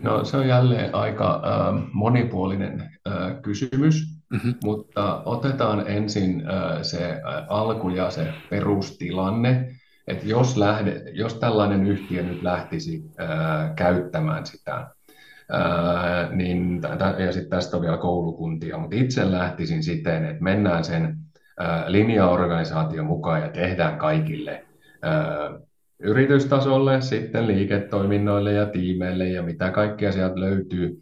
[0.00, 4.54] No se on jälleen aika äh, monipuolinen äh, kysymys, mm-hmm.
[4.64, 6.42] mutta otetaan ensin
[6.82, 9.70] se alku ja se perustilanne,
[10.06, 14.86] että jos, lähde, jos tällainen yhtiö nyt lähtisi äh, käyttämään sitä,
[16.30, 16.80] niin,
[17.18, 21.16] ja sitten tästä on vielä koulukuntia, mutta itse lähtisin siten, että mennään sen
[21.86, 24.64] linjaorganisaation mukaan ja tehdään kaikille
[25.98, 31.00] yritystasolle, sitten liiketoiminnoille ja tiimeille ja mitä kaikkea sieltä löytyy,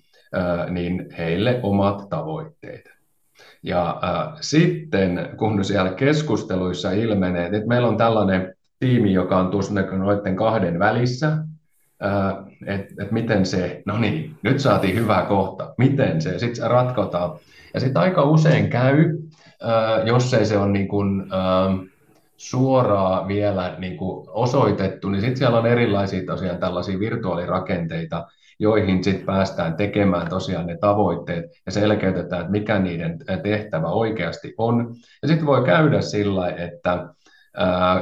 [0.70, 2.97] niin heille omat tavoitteet.
[3.62, 9.74] Ja äh, sitten kun siellä keskusteluissa ilmenee, että meillä on tällainen tiimi, joka on tuossa
[9.74, 11.38] noiden kahden välissä,
[12.66, 17.38] että et miten se, no niin, nyt saatiin hyvä kohta, miten se, sitten se ratkotaan.
[17.74, 19.18] Ja sitten aika usein käy,
[19.64, 21.88] äh, jos ei se ole niin kuin, äh,
[22.38, 28.26] suoraan vielä niin kuin osoitettu, niin sitten siellä on erilaisia tosiaan tällaisia virtuaalirakenteita,
[28.58, 34.94] joihin sitten päästään tekemään tosiaan ne tavoitteet ja selkeytetään, että mikä niiden tehtävä oikeasti on.
[35.22, 37.08] Ja sitten voi käydä sillä, että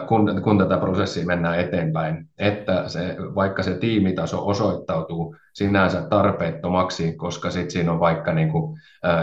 [0.09, 7.51] kun, kun tätä prosessia mennään eteenpäin, että se, vaikka se tiimitaso osoittautuu sinänsä tarpeettomaksi, koska
[7.51, 8.79] sitten siinä on vaikka niin kuin,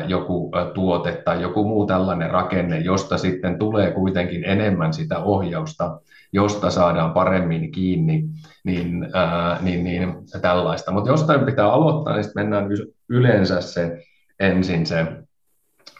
[0.08, 6.00] joku tuote tai joku muu tällainen rakenne, josta sitten tulee kuitenkin enemmän sitä ohjausta,
[6.34, 8.24] josta saadaan paremmin kiinni,
[8.64, 10.92] niin, ää, niin, niin tällaista.
[10.92, 12.68] Mutta jostain pitää aloittaa, niin sitten mennään
[13.10, 14.04] yleensä se
[14.40, 15.08] ensin se,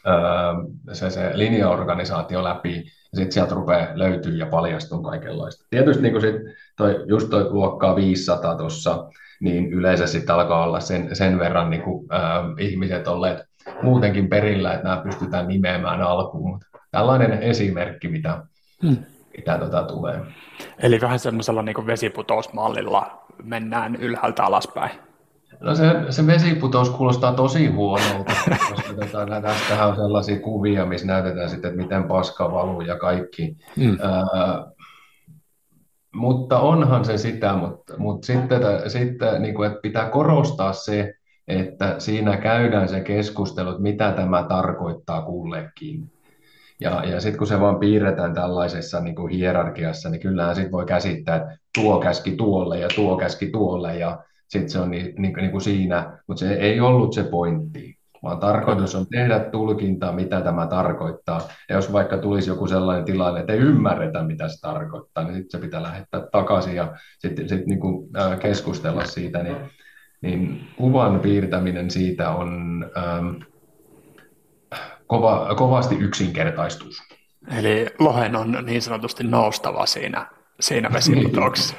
[0.06, 0.54] ää,
[0.94, 2.84] se, se linjaorganisaatio läpi,
[3.14, 5.66] ja sitten sieltä rupeaa löytyy ja paljastuu kaikenlaista.
[5.70, 6.36] Tietysti niin sit
[6.78, 11.82] toi, just toi luokkaa 500 tuossa, niin yleensä sitten alkaa olla sen, sen verran niin
[11.82, 13.40] kuin, äh, ihmiset olleet
[13.82, 16.50] muutenkin perillä, että nämä pystytään nimeämään alkuun.
[16.50, 18.44] Mutta tällainen esimerkki, mitä,
[18.84, 18.98] hmm.
[19.38, 20.20] mitä tota tulee.
[20.80, 24.92] Eli vähän semmoisella niin vesiputousmallilla mennään ylhäältä alaspäin.
[25.60, 28.34] No se, se vesiputous kuulostaa tosi huonolta,
[28.70, 33.58] koska tota, tästähän on sellaisia kuvia, missä näytetään sitten, että miten paska valuu ja kaikki.
[33.78, 33.98] Mm.
[34.02, 34.66] Ää,
[36.14, 41.14] mutta onhan se sitä, mutta, mutta sitten, sitten niin kuin, että pitää korostaa se,
[41.48, 46.12] että siinä käydään se keskustelu, että mitä tämä tarkoittaa kullekin.
[46.80, 50.86] Ja, ja sitten kun se vaan piirretään tällaisessa niin kuin hierarkiassa, niin kyllähän sitten voi
[50.86, 55.34] käsittää, että tuo käski tuolle ja tuo käski tuolle ja sitten se on niin, niin,
[55.34, 60.42] niin kuin siinä, mutta se ei ollut se pointti, vaan tarkoitus on tehdä tulkintaa, mitä
[60.42, 61.42] tämä tarkoittaa.
[61.70, 65.60] Ja jos vaikka tulisi joku sellainen tilanne, että ei ymmärretä, mitä se tarkoittaa, niin sitten
[65.60, 68.10] se pitää lähettää takaisin ja sitten sit niin kuin,
[68.42, 69.58] keskustella siitä, niin,
[70.22, 73.28] niin kuvan piirtäminen siitä on ähm,
[75.08, 76.98] kova, kovasti yksinkertaistus.
[77.58, 80.28] Eli lohen on niin sanotusti noustava siinä,
[80.64, 81.76] siinä vesimutoksessa.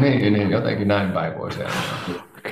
[0.00, 1.58] niin, niin, jotenkin näin päin voisi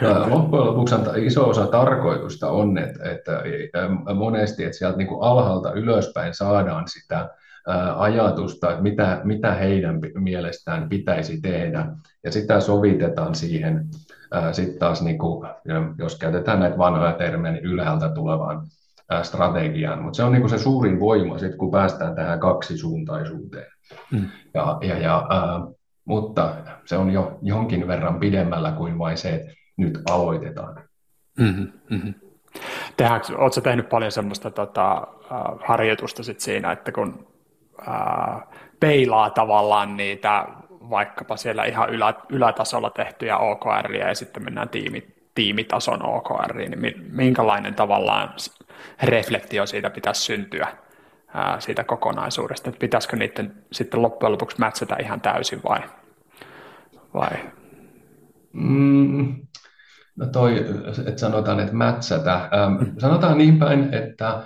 [0.00, 0.30] Kyllä.
[0.30, 3.42] Loppujen lopuksi iso osa tarkoitusta on, että, että
[4.14, 7.30] monesti että sieltä niin kuin alhaalta ylöspäin saadaan sitä
[7.96, 11.86] ajatusta, että mitä, mitä heidän mielestään pitäisi tehdä,
[12.24, 13.84] ja sitä sovitetaan siihen
[14.52, 15.48] sitten taas, niin kuin,
[15.98, 18.66] jos käytetään näitä vanhoja termejä, niin ylhäältä tulevaan
[19.22, 23.72] strategiaan, mutta se on niin kuin se suurin voima, sit, kun päästään tähän kaksisuuntaisuuteen.
[24.12, 24.26] Mm.
[24.54, 25.75] Ja, ja, ja, äh,
[26.06, 30.80] mutta se on jo jonkin verran pidemmällä kuin vain se, että nyt aloitetaan.
[31.38, 32.14] Mm-hmm, mm-hmm.
[33.38, 37.26] oletko tehnyt paljon semmoista tota, äh, harjoitusta sit siinä, että kun
[37.88, 38.42] äh,
[38.80, 40.46] peilaa tavallaan niitä
[40.90, 47.74] vaikkapa siellä ihan ylä, ylätasolla tehtyjä OKR ja sitten mennään tiimi, tiimitason OKR, niin minkälainen
[47.74, 48.34] tavallaan
[49.02, 50.68] reflektio siitä pitäisi syntyä
[51.34, 55.80] ää, siitä kokonaisuudesta, että pitäisikö niiden sitten loppujen lopuksi mätsätä ihan täysin vai?
[57.16, 57.30] Vai?
[58.52, 59.34] Mm,
[60.16, 60.64] no toi,
[61.06, 62.34] että sanotaan, että mätsätä.
[62.34, 64.42] Ähm, sanotaan niin päin, että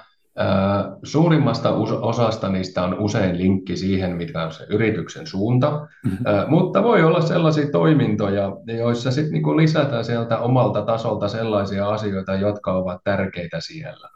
[1.02, 6.18] Suurimmasta osasta niistä on usein linkki siihen, mikä on se yrityksen suunta, mm-hmm.
[6.48, 12.72] mutta voi olla sellaisia toimintoja, joissa sitten niinku lisätään sieltä omalta tasolta sellaisia asioita, jotka
[12.72, 14.08] ovat tärkeitä siellä.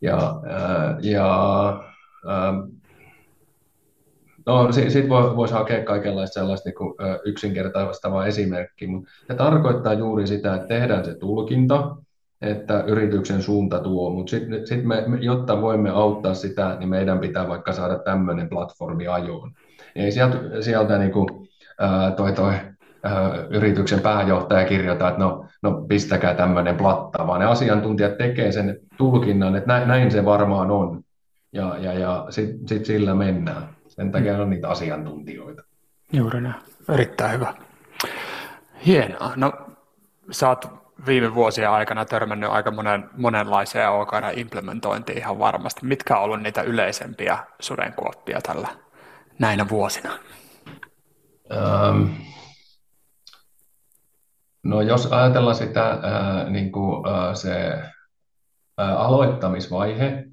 [0.00, 0.34] Ja,
[1.00, 1.28] ja
[4.46, 10.68] No, sitten voisi hakea kaikenlaista sellaista niin yksinkertaistavaa esimerkkiä, mutta se tarkoittaa juuri sitä, että
[10.68, 11.96] tehdään se tulkinta,
[12.42, 17.48] että yrityksen suunta tuo, mutta sitten sit me, jotta voimme auttaa sitä, niin meidän pitää
[17.48, 19.52] vaikka saada tämmöinen platformi ajoon.
[19.96, 21.28] Ei sieltä, sieltä niin kuin,
[21.78, 22.54] ää, toi, toi
[23.50, 29.56] yrityksen pääjohtaja kirjoittaa, että no, no pistäkää tämmöinen platta, vaan ne asiantuntijat tekee sen tulkinnan,
[29.56, 31.02] että näin, näin se varmaan on,
[31.52, 33.81] ja, ja, ja sitten sit sillä mennään.
[33.94, 35.62] Sen takia on niitä asiantuntijoita.
[36.12, 36.54] Juuri näin.
[36.88, 37.54] Erittäin hyvä.
[38.86, 39.32] Hienoa.
[39.36, 39.52] No,
[40.30, 40.64] sä oot
[41.06, 45.86] viime vuosien aikana törmännyt aika monen, monenlaiseen OKR-implementointiin ihan varmasti.
[45.86, 48.68] Mitkä on ollut niitä yleisempiä sudenkuoppia tällä
[49.38, 50.10] näinä vuosina?
[51.90, 52.10] Um,
[54.62, 57.72] no jos ajatellaan sitä äh, niin kuin, äh, se
[58.80, 60.24] äh, aloittamisvaihe,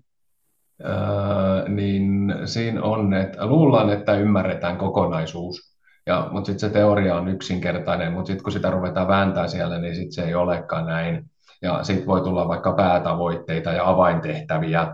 [1.68, 5.76] niin siinä on, että luullaan, että ymmärretään kokonaisuus.
[6.06, 9.96] Ja, mutta sitten se teoria on yksinkertainen, mutta sitten kun sitä ruvetaan vääntää siellä, niin
[9.96, 11.26] sitten se ei olekaan näin.
[11.62, 14.88] Ja sitten voi tulla vaikka päätavoitteita ja avaintehtäviä,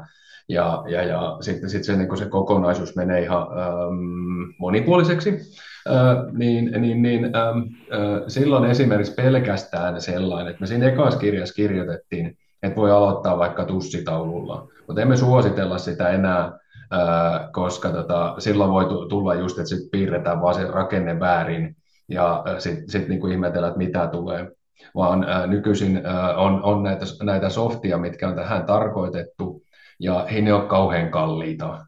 [0.49, 5.29] ja, ja, ja sitten sit se, niin se kokonaisuus menee ihan ähm, monipuoliseksi,
[5.89, 11.55] äh, niin, niin, niin ähm, äh, silloin esimerkiksi pelkästään sellainen, että me siinä ekassa kirjassa
[11.55, 16.51] kirjoitettiin, että voi aloittaa vaikka tussitaululla, mutta emme suositella sitä enää
[17.51, 21.75] koska tota, silloin voi tulla just, että sit piirretään vaan se rakenne väärin
[22.09, 24.51] ja sitten sit niinku ihmetellä, että mitä tulee.
[24.95, 26.01] Vaan nykyisin
[26.35, 29.61] on, on näitä, näitä softia, mitkä on tähän tarkoitettu,
[29.99, 31.85] ja ei ne ole kauhean kalliita.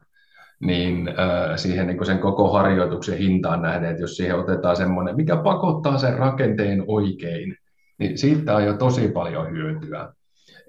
[0.60, 1.10] Niin
[1.56, 6.18] siihen niin sen koko harjoituksen hintaan nähden, että jos siihen otetaan semmoinen, mikä pakottaa sen
[6.18, 7.56] rakenteen oikein,
[7.98, 10.12] niin siitä on jo tosi paljon hyötyä.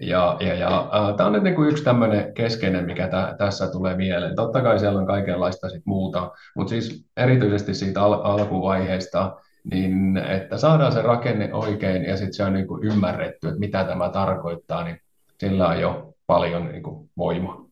[0.01, 3.71] Ja, ja, ja äh, tämä on nyt niin kuin yksi tämmöinen keskeinen, mikä tä, tässä
[3.71, 4.35] tulee mieleen.
[4.35, 9.35] Totta kai siellä on kaikenlaista sit muuta, mutta siis erityisesti siitä al- alkuvaiheesta,
[9.71, 13.83] niin että saadaan se rakenne oikein ja sitten se on niin kuin ymmärretty, että mitä
[13.83, 15.01] tämä tarkoittaa, niin
[15.37, 17.65] sillä on jo paljon niin kuin voimaa.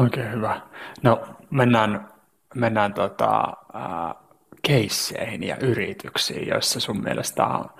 [0.00, 0.60] Oikein hyvä.
[1.02, 2.08] No mennään,
[2.54, 3.42] mennään tota,
[3.74, 4.14] äh,
[4.62, 7.70] keisseihin ja yrityksiin, joissa sun mielestä on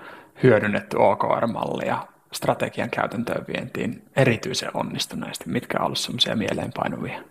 [0.43, 1.99] hyödynnetty OKR-mallia
[2.33, 5.45] strategian käytäntöön vientiin erityisen onnistuneesti?
[5.51, 7.23] Mitkä ovat olleet sellaisia mieleenpainuvia?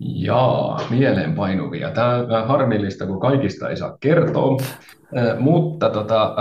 [0.00, 1.90] Jaa, mieleenpainuvia.
[1.90, 4.56] Tämä on harmillista, kun kaikista ei saa kertoa,
[5.38, 6.34] mutta tota,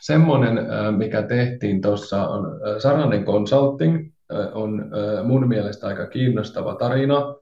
[0.00, 0.58] semmoinen,
[0.96, 4.10] mikä tehtiin tuossa, on Saranen Consulting,
[4.52, 4.90] on
[5.24, 7.34] mun mielestä aika kiinnostava tarina.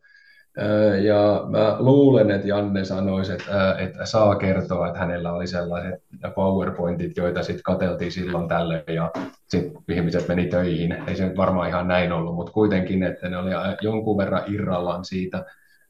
[1.03, 6.03] Ja mä luulen, että Janne sanoisi, että, että saa kertoa, että hänellä oli sellaiset
[6.35, 9.11] PowerPointit, joita sitten katseltiin silloin tälle ja
[9.49, 10.97] sitten ihmiset meni töihin.
[11.07, 13.51] Ei se nyt varmaan ihan näin ollut, mutta kuitenkin, että ne oli
[13.81, 15.45] jonkun verran irrallaan siitä,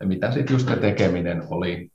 [0.05, 1.91] mitä sitten just tekeminen oli.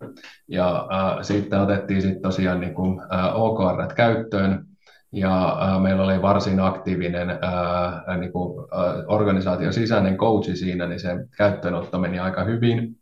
[0.47, 4.65] Ja äh, sitten otettiin sitten tosiaan niin kuin, äh, OKR käyttöön,
[5.11, 10.99] ja äh, meillä oli varsin aktiivinen äh, niin kuin, äh, organisaation sisäinen coachi siinä, niin
[10.99, 12.95] se käyttöönotto meni aika hyvin.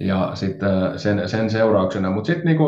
[0.00, 2.58] Ja sitten sen, sen seurauksena, mutta sitten niin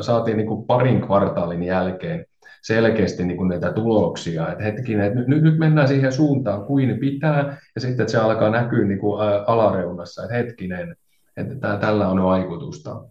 [0.00, 2.24] saatiin niin kuin parin kvartaalin jälkeen
[2.62, 7.56] selkeästi niin kuin näitä tuloksia, että hetkinen, että nyt, nyt mennään siihen suuntaan kuin pitää,
[7.74, 10.96] ja sitten että se alkaa näkyä niin kuin alareunassa, että hetkinen,
[11.36, 13.02] että tällä on vaikutusta.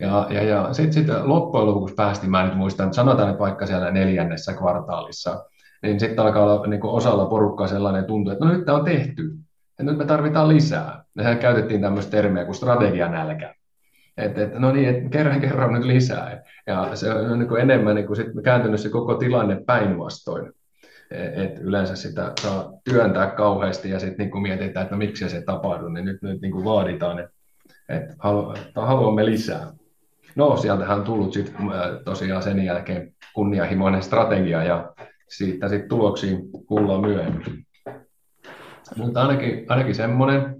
[0.00, 3.90] Ja, ja, ja sitten sit loppujen lopuksi päästiin, mä nyt muistan, sanotaan että vaikka siellä
[3.90, 5.44] neljännessä kvartaalissa,
[5.82, 9.32] niin sitten alkaa olla niin osalla porukkaa sellainen tuntu, että no nyt tämä on tehty,
[9.78, 11.04] ja nyt me tarvitaan lisää.
[11.16, 13.54] Ja käytettiin tämmöistä termiä kuin strategianälkä.
[14.16, 16.42] Että, et, no niin, että kerran kerran nyt lisää.
[16.66, 20.52] Ja se on niin kuin enemmän niin kuin sit kääntynyt se koko tilanne päinvastoin.
[21.10, 25.88] Et yleensä sitä saa työntää kauheasti ja sitten niin mietitään, että no miksi se tapahtuu,
[25.88, 27.32] niin nyt, nyt niin kuin vaaditaan, että,
[27.88, 28.14] että
[28.74, 29.72] haluamme lisää.
[30.36, 31.54] No, sieltähän on tullut sit,
[32.04, 34.92] tosiaan sen jälkeen kunnianhimoinen strategia ja
[35.28, 37.66] siitä sitten tuloksiin kuullaan myöhemmin.
[38.96, 40.56] Mutta ainakin, ainakin semmoinen.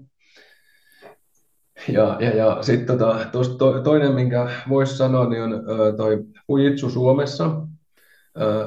[1.87, 5.63] Ja, ja, ja sitten tota, to, toinen, minkä voisi sanoa, niin on
[5.97, 7.51] toi Fujitsu Suomessa,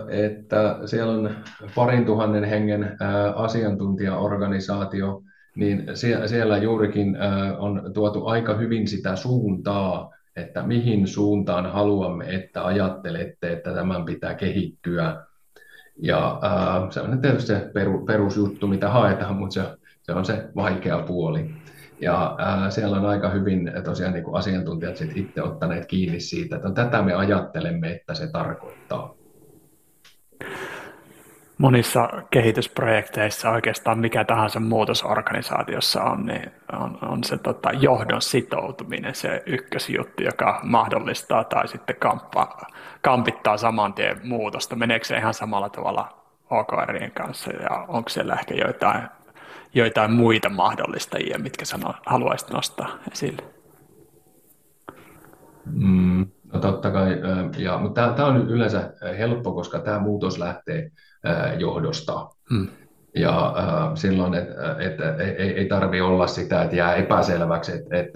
[0.09, 1.37] että siellä on
[1.75, 2.97] parin tuhannen hengen
[3.35, 5.23] asiantuntijaorganisaatio,
[5.57, 5.85] niin
[6.27, 7.17] siellä juurikin
[7.59, 14.35] on tuotu aika hyvin sitä suuntaa, että mihin suuntaan haluamme, että ajattelette, että tämän pitää
[14.35, 15.25] kehittyä.
[15.99, 19.63] Ja ää, se on tietysti se peru, perusjuttu, mitä haetaan, mutta se,
[20.03, 21.51] se on se vaikea puoli.
[22.01, 26.57] Ja ää, siellä on aika hyvin tosiaan niin kuin asiantuntijat sit itse ottaneet kiinni siitä,
[26.57, 29.15] että tätä me ajattelemme, että se tarkoittaa
[31.65, 39.15] monissa kehitysprojekteissa oikeastaan mikä tahansa muutos organisaatiossa on, niin on, on se tota, johdon sitoutuminen
[39.15, 42.59] se ykkösjuttu, joka mahdollistaa tai sitten kamppa,
[43.01, 44.77] kampittaa saman tien muutosta.
[44.77, 46.09] Meneekö se ihan samalla tavalla
[46.51, 49.03] OKRien kanssa ja onko siellä ehkä joitain,
[49.75, 53.43] joitain muita mahdollistajia, mitkä sano, haluaisit nostaa esille?
[55.67, 57.21] Mm, no totta kai,
[57.57, 60.91] ja, mutta tämä on yleensä helppo, koska tämä muutos lähtee
[61.59, 62.29] johdosta.
[62.51, 62.67] Hmm.
[63.17, 68.09] Ja äh, silloin, että et, ei, ei tarvi olla sitä, että jää epäselväksi, että et,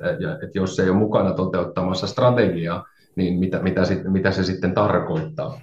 [0.43, 2.85] et jos ei ole mukana toteuttamassa strategiaa,
[3.17, 5.61] niin mitä, mitä, sit, mitä se sitten tarkoittaa.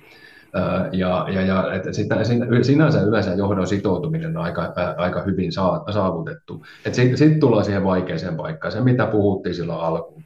[0.58, 2.18] Äh, ja, ja, ja että sitä,
[2.62, 5.52] sinänsä yleensä johdon sitoutuminen on aika, äh, aika hyvin
[5.92, 6.66] saavutettu.
[6.92, 10.24] Sitten sit tullaan siihen vaikeaseen paikkaan, se mitä puhuttiin silloin alkuun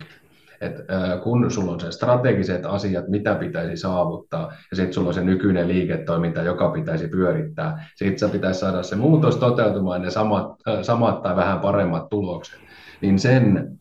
[0.62, 0.84] että
[1.24, 5.68] kun sulla on se strategiset asiat, mitä pitäisi saavuttaa, ja sitten sulla on se nykyinen
[5.68, 10.48] liiketoiminta, joka pitäisi pyörittää, sitten pitäisi saada se muutos toteutumaan ne samat,
[10.82, 12.60] samat tai vähän paremmat tulokset,
[13.02, 13.78] niin sen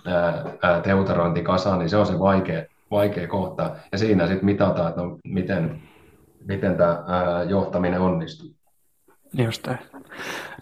[0.82, 5.18] teutarointi kasaan, niin se on se vaikea, vaikea kohta, ja siinä sitten mitataan, että no,
[5.24, 5.82] miten,
[6.44, 7.04] miten tämä
[7.48, 8.50] johtaminen onnistuu.
[9.38, 9.78] Just näin.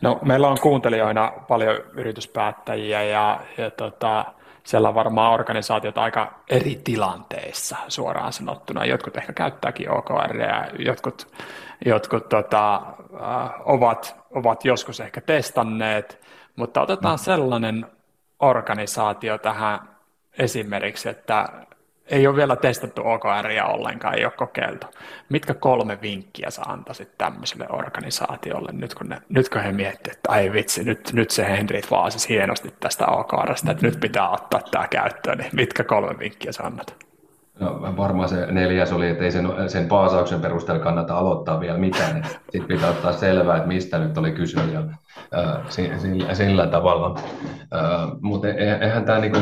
[0.03, 4.25] No, meillä on kuuntelijoina paljon yrityspäättäjiä ja, ja tota,
[4.67, 8.85] siellä on varmaan organisaatiot aika eri tilanteissa suoraan sanottuna.
[8.85, 11.35] Jotkut ehkä käyttääkin OKR ja jotkut,
[11.85, 16.21] jotkut tota, äh, ovat, ovat joskus ehkä testanneet,
[16.57, 17.87] mutta otetaan sellainen
[18.41, 19.81] organisaatio tähän
[20.39, 21.49] esimerkiksi, että
[22.09, 24.87] ei ole vielä testattu OKRia ollenkaan, ei ole kokeiltu.
[25.29, 30.33] Mitkä kolme vinkkiä sä antaisit tämmöiselle organisaatiolle, nyt kun, ne, nyt kun he miettivät, että
[30.33, 34.89] ai vitsi, nyt, nyt se Henry vaasi hienosti tästä OKRista, että nyt pitää ottaa tämä
[34.89, 37.06] käyttöön, niin mitkä kolme vinkkiä sä annat?
[37.61, 42.25] No, varmaan se neljäs oli, että ei sen, sen paasauksen perusteella kannata aloittaa vielä mitään.
[42.25, 44.83] Sitten pitää ottaa selvää, että mistä nyt oli kyse ja
[45.69, 47.21] sillä, sillä tavalla.
[48.21, 49.39] Mutta e, eihän tämä niinku,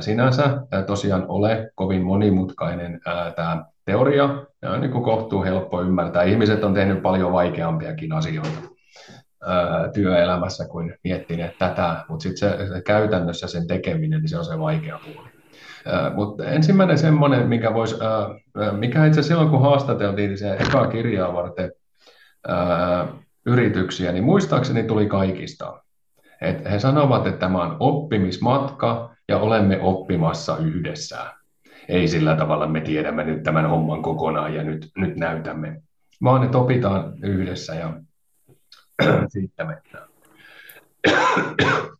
[0.00, 3.00] sinänsä tosiaan ole kovin monimutkainen
[3.36, 4.28] tämä teoria.
[4.62, 6.22] Ja on niinku kohtuu helppo ymmärtää.
[6.22, 8.58] Ihmiset on tehnyt paljon vaikeampiakin asioita
[9.94, 14.58] työelämässä kuin miettineet tätä, mutta sitten se, se käytännössä sen tekeminen, niin se on se
[14.58, 15.37] vaikea puoli.
[16.14, 17.98] Mutta ensimmäinen semmoinen, mikä, vois,
[18.78, 21.72] mikä itse silloin kun haastateltiin se eka kirjaa varten
[23.46, 25.82] yrityksiä, niin muistaakseni tuli kaikista.
[26.40, 31.34] Et he sanovat, että tämä on oppimismatka ja olemme oppimassa yhdessä.
[31.88, 35.82] Ei sillä tavalla me tiedämme nyt tämän homman kokonaan ja nyt, nyt näytämme,
[36.22, 37.92] vaan että opitaan yhdessä ja
[39.32, 40.08] siitä mennään.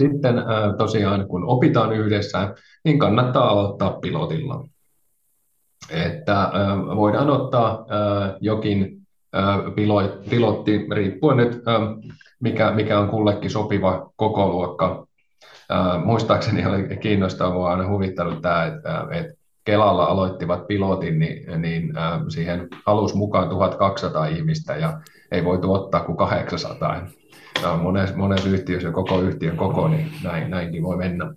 [0.00, 0.34] sitten
[0.78, 4.64] tosiaan, kun opitaan yhdessä, niin kannattaa aloittaa pilotilla.
[5.90, 6.50] Että
[6.96, 7.86] voidaan ottaa
[8.40, 9.00] jokin
[10.30, 11.62] pilotti, riippuen nyt
[12.40, 15.06] mikä, mikä on kullekin sopiva kokoluokka.
[16.04, 21.92] Muistaakseni oli kiinnostavaa, aina huvittanut tämä, että, että Kelalla aloittivat pilotin, niin, niin
[22.28, 25.00] siihen alus mukaan 1200 ihmistä ja
[25.30, 27.06] ei voi ottaa kuin 800.
[27.82, 31.34] Monessa, monessa yhtiössä koko yhtiön koko, niin näin, näinkin voi mennä.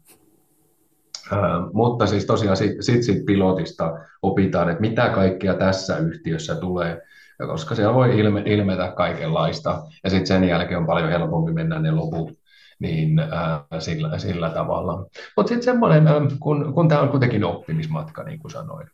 [1.73, 7.01] Mutta siis tosiaan sitten sit, pilotista opitaan, että mitä kaikkea tässä yhtiössä tulee,
[7.47, 11.91] koska siellä voi ilme, ilmetä kaikenlaista, ja sitten sen jälkeen on paljon helpompi mennä ne
[11.91, 12.31] loput
[12.79, 15.05] niin äh, sillä, sillä tavalla.
[15.37, 18.87] Mutta sitten semmoinen, äh, kun, kun tämä on kuitenkin oppimismatka, niin kuin sanoin,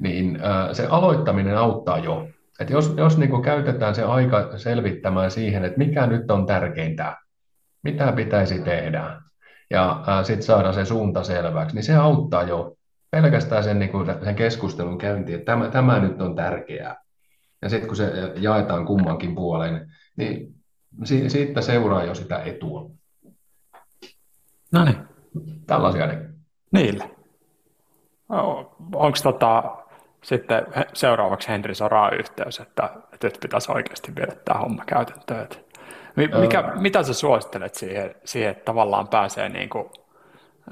[0.00, 2.28] niin äh, se aloittaminen auttaa jo.
[2.60, 7.16] Et jos jos niin käytetään se aika selvittämään siihen, että mikä nyt on tärkeintä,
[7.82, 9.20] mitä pitäisi tehdä,
[9.74, 12.76] ja sitten saada se suunta selväksi, niin se auttaa jo
[13.10, 16.96] pelkästään sen, niin kuin, sen keskustelun käyntiin, että tämä, tämä nyt on tärkeää.
[17.62, 20.54] Ja sitten kun se jaetaan kummankin puolen, niin
[21.28, 22.90] siitä seuraa jo sitä etua.
[24.72, 24.96] No niin.
[25.66, 26.28] Tällaisia ne.
[26.72, 27.10] Niille.
[28.94, 29.76] Onko tota,
[30.22, 35.48] sitten seuraavaksi Henri Soraa yhteys, että, että nyt pitäisi oikeasti viedä tämä homma käytäntöön?
[36.16, 36.74] Mikä, öö.
[36.74, 39.90] Mitä sä suosittelet siihen, siihen, että tavallaan pääsee niin kuin,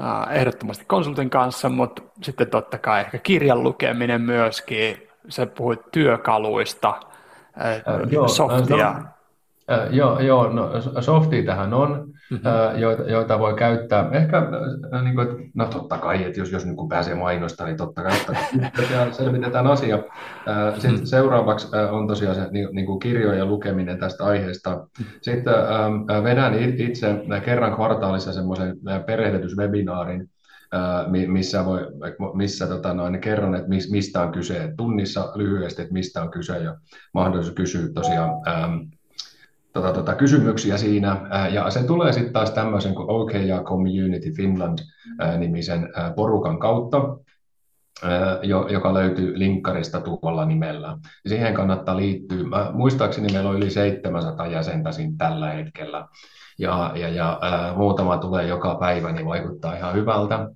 [0.00, 6.88] äh, ehdottomasti konsultin kanssa, mutta sitten totta kai ehkä kirjan lukeminen myöskin, sä puhuit työkaluista,
[6.88, 7.82] äh,
[8.26, 8.92] softia.
[8.92, 9.04] No,
[9.70, 12.46] Äh, joo, joo no, softia tähän on, mm-hmm.
[12.46, 14.08] äh, joita, joita voi käyttää.
[14.12, 14.38] Ehkä,
[14.94, 18.12] äh, niin kuin, no totta kai, että jos, jos niin pääsee mainosta, niin totta kai,
[18.16, 18.36] että
[19.18, 19.96] selvitetään asia.
[19.96, 21.04] Äh, mm-hmm.
[21.04, 24.70] seuraavaksi äh, on tosiaan se niin, niin kuin kirjojen lukeminen tästä aiheesta.
[24.70, 25.04] Mm-hmm.
[25.22, 30.28] Sitten äh, vedän itse kerran kvartaalissa semmoisen perehdytyswebinaarin,
[31.26, 31.80] missä, voi,
[32.34, 36.76] missä tota noin, kerron, että mistä on kyse tunnissa lyhyesti, että mistä on kyse ja
[37.14, 38.74] mahdollisuus kysyä tosiaan ähm,
[39.72, 41.16] tota, tota, kysymyksiä siinä.
[41.50, 47.16] Ja se tulee sitten taas tämmöisen kuin OK ja Community Finland-nimisen porukan kautta,
[48.68, 50.98] joka löytyy linkkarista tuolla nimellä.
[51.26, 52.44] Siihen kannattaa liittyä.
[52.44, 56.08] Mä, muistaakseni meillä on yli 700 jäsentä siinä tällä hetkellä.
[56.58, 60.48] Ja, ja, ja ää, muutama tulee joka päivä, niin vaikuttaa ihan hyvältä.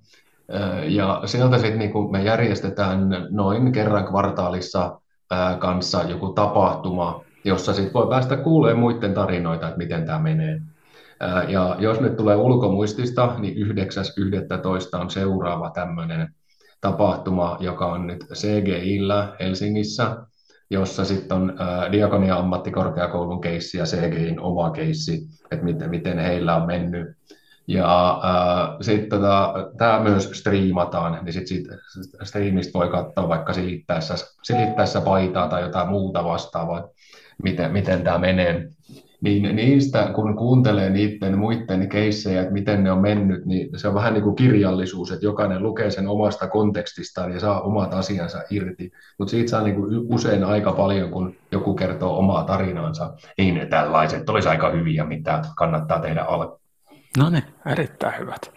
[0.88, 5.00] Ja sieltä sitten niin me järjestetään noin kerran kvartaalissa
[5.30, 10.60] ää, kanssa joku tapahtuma, jossa sitten voi päästä kuulemaan muiden tarinoita, että miten tämä menee.
[11.48, 15.00] Ja jos nyt tulee ulkomuistista, niin 9.11.
[15.00, 16.34] on seuraava tämmöinen
[16.80, 20.16] tapahtuma, joka on nyt CGIllä Helsingissä,
[20.70, 21.58] jossa sitten on
[21.92, 27.16] Diakonia ammattikorkeakoulun keissi ja CGIn oma keissi, että miten, miten heillä on mennyt.
[27.68, 31.66] Ja äh, sitten tota, tämä myös striimataan, niin sit
[32.22, 36.88] striimistä voi katsoa vaikka silittäessä, silittäessä paitaa tai jotain muuta vastaavaa
[37.42, 38.68] miten, miten tämä menee.
[39.20, 43.94] Niin niistä, kun kuuntelee niiden muiden keissejä, että miten ne on mennyt, niin se on
[43.94, 48.92] vähän niin kuin kirjallisuus, että jokainen lukee sen omasta kontekstistaan ja saa omat asiansa irti.
[49.18, 53.14] Mutta siitä saa niin kuin usein aika paljon, kun joku kertoo omaa tarinaansa.
[53.38, 56.46] Niin tällaiset olisi aika hyviä, mitä kannattaa tehdä alle.
[57.18, 58.52] No niin, erittäin hyvät.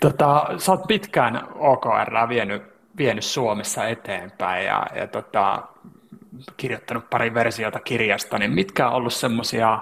[0.00, 2.62] Tota, sä oot pitkään OKR vienyt,
[2.96, 5.62] vienyt Suomessa eteenpäin ja, ja tota,
[6.56, 9.78] kirjoittanut pari versiota kirjasta, niin mitkä on ollut semmoisia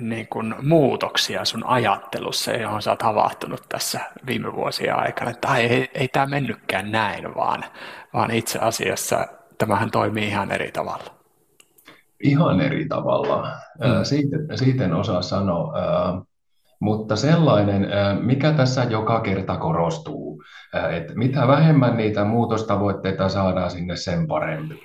[0.00, 5.66] niin kuin muutoksia sun ajattelussa, johon sä oot havahtunut tässä viime vuosien aikana, että ei,
[5.66, 7.64] ei, ei tämä mennytkään näin, vaan,
[8.14, 9.26] vaan itse asiassa
[9.58, 11.14] tämähän toimii ihan eri tavalla.
[12.22, 13.42] Ihan eri tavalla.
[13.78, 14.04] Mm.
[14.04, 15.72] Siitä, siitä en osaa sanoa.
[16.80, 17.88] Mutta sellainen,
[18.20, 20.42] mikä tässä joka kerta korostuu,
[20.90, 24.80] että mitä vähemmän niitä muutostavoitteita saadaan sinne, sen parempi.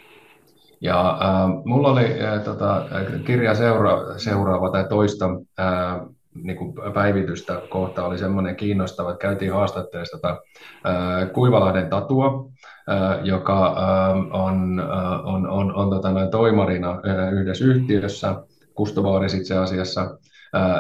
[0.81, 2.85] Ja äh, mulla oli äh, tota,
[3.25, 5.25] kirja seura- seuraava tai toista
[5.59, 6.01] äh,
[6.43, 10.41] niin kuin päivitystä kohta oli semmoinen kiinnostava, että käytiin haastatteessa tota,
[10.85, 12.49] äh, Kuivalahden Tatua,
[12.89, 18.35] äh, joka äh, on, äh, on, on, on tota, toimarina äh, yhdessä yhtiössä,
[18.73, 20.17] Kustovaaris itse asiassa,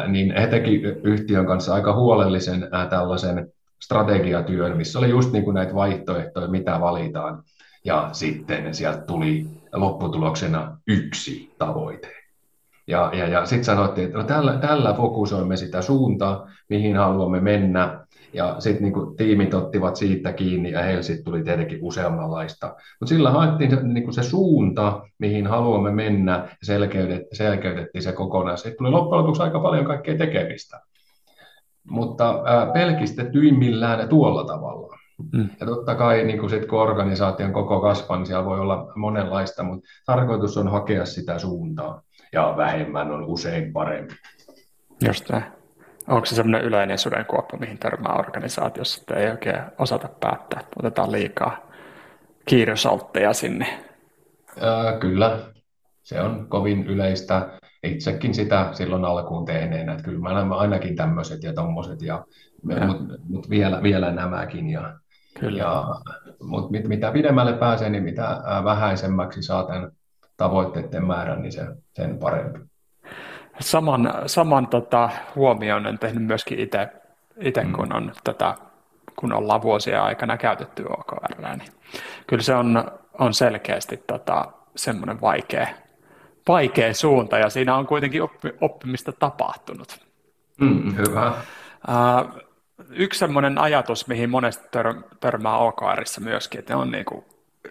[0.07, 3.47] niin he teki yhtiön kanssa aika huolellisen tällaisen
[3.83, 7.43] strategiatyön, missä oli just niin kuin näitä vaihtoehtoja, mitä valitaan.
[7.85, 12.11] Ja sitten sieltä tuli lopputuloksena yksi tavoite.
[12.87, 18.04] Ja, ja, ja sitten sanottiin, että no tällä, tällä fokusoimme sitä suuntaa, mihin haluamme mennä.
[18.35, 22.67] Ja sitten niinku tiimit ottivat siitä kiinni ja heillä sitten tuli tietenkin useammanlaista.
[22.67, 28.57] Mutta sillä haettiin se, niinku se suunta, mihin haluamme mennä ja selkeydet, selkeytettiin se kokonaan.
[28.57, 30.81] Sitten tuli loppujen lopuksi aika paljon kaikkea tekemistä.
[31.89, 34.97] Mutta ää, pelkistetyimmillään tuolla tavalla.
[35.33, 35.49] Mm.
[35.59, 39.63] Ja totta kai niin kun, sit, kun organisaation koko kasvaa, niin siellä voi olla monenlaista,
[39.63, 42.01] mutta tarkoitus on hakea sitä suuntaa
[42.33, 44.13] ja vähemmän on usein parempi.
[45.07, 45.64] Just näin.
[46.07, 51.11] Onko se sellainen yleinen sudenkuoppa, mihin törmää organisaatiossa, että ei oikein osata päättää, että otetaan
[51.11, 51.71] liikaa
[52.45, 53.79] kiiresaltteja sinne?
[54.61, 55.39] Ää, kyllä,
[56.03, 57.49] se on kovin yleistä.
[57.83, 62.25] Itsekin sitä silloin alkuun tehneenä, että kyllä mä ainakin tämmöiset ja tommoset, ja,
[62.69, 62.87] ja.
[62.87, 64.69] mutta mut vielä, vielä nämäkin.
[64.69, 64.99] Ja,
[65.39, 65.57] kyllä.
[65.57, 65.85] Ja,
[66.43, 69.91] mutta mit, mitä pidemmälle pääsee, niin mitä vähäisemmäksi saa tämän
[70.37, 72.59] tavoitteiden määrän, niin se, sen parempi.
[73.59, 76.87] Saman, saman tota, huomioon on tehnyt myöskin itse,
[77.39, 77.73] itse mm.
[77.73, 78.55] kun, on tätä,
[79.15, 81.71] kun ollaan vuosien aikana käytetty OKR, niin
[82.27, 84.45] kyllä se on, on selkeästi tota,
[84.75, 85.67] semmoinen vaikea,
[86.47, 89.99] vaikea suunta ja siinä on kuitenkin oppi, oppimista tapahtunut.
[90.59, 91.33] Mm, hyvä.
[91.87, 92.41] Uh,
[92.89, 97.25] yksi semmoinen ajatus, mihin monesti tör, törmää OKRissa myöskin, että on niin kuin,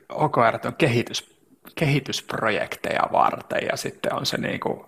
[0.09, 1.39] OKR on kehitys,
[1.75, 4.85] kehitysprojekteja varten ja sitten on se, niin kuin,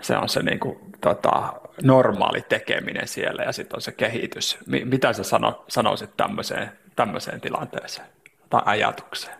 [0.00, 4.58] se, on se niin kuin, tota, normaali tekeminen siellä ja sitten on se kehitys.
[4.84, 8.08] Mitä sä sano, sanoisit tämmöiseen, tämmöiseen tilanteeseen
[8.50, 9.36] tai ajatukseen?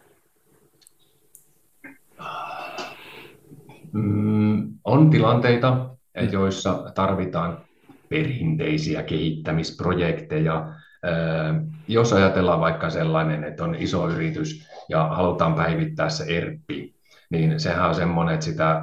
[3.93, 6.33] Mm, on tilanteita, mm.
[6.33, 7.59] joissa tarvitaan
[8.09, 10.67] perinteisiä kehittämisprojekteja.
[11.89, 16.95] Jos ajatellaan vaikka sellainen, että on iso yritys ja halutaan päivittää se ERPI,
[17.31, 18.83] niin sehän on semmoinen, että sitä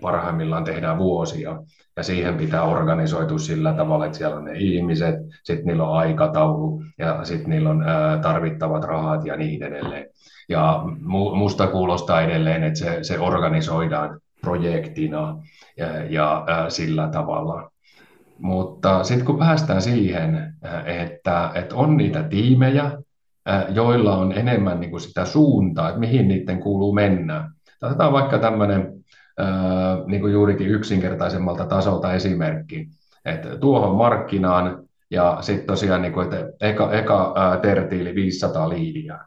[0.00, 1.58] parhaimmillaan tehdään vuosia,
[1.96, 5.14] ja siihen pitää organisoitua sillä tavalla, että siellä on ne ihmiset,
[5.44, 7.84] sitten niillä on aikataulu, ja sitten niillä on
[8.22, 10.06] tarvittavat rahat ja niin edelleen.
[10.48, 10.82] Ja
[11.34, 15.36] musta kuulostaa edelleen, että se, se organisoidaan projektina
[15.76, 17.70] ja, ja sillä tavalla.
[18.38, 22.90] Mutta sitten kun päästään siihen, että, että on niitä tiimejä,
[23.68, 27.50] joilla on enemmän niin kuin sitä suuntaa, että mihin niiden kuuluu mennä.
[27.84, 28.92] Otetaan vaikka tämmöinen
[30.06, 32.88] niin kuin juurikin yksinkertaisemmalta tasolta esimerkki,
[33.24, 39.18] että tuohon markkinaan ja sitten tosiaan, niin kuin, että eka, eka tertiili 500 liidiä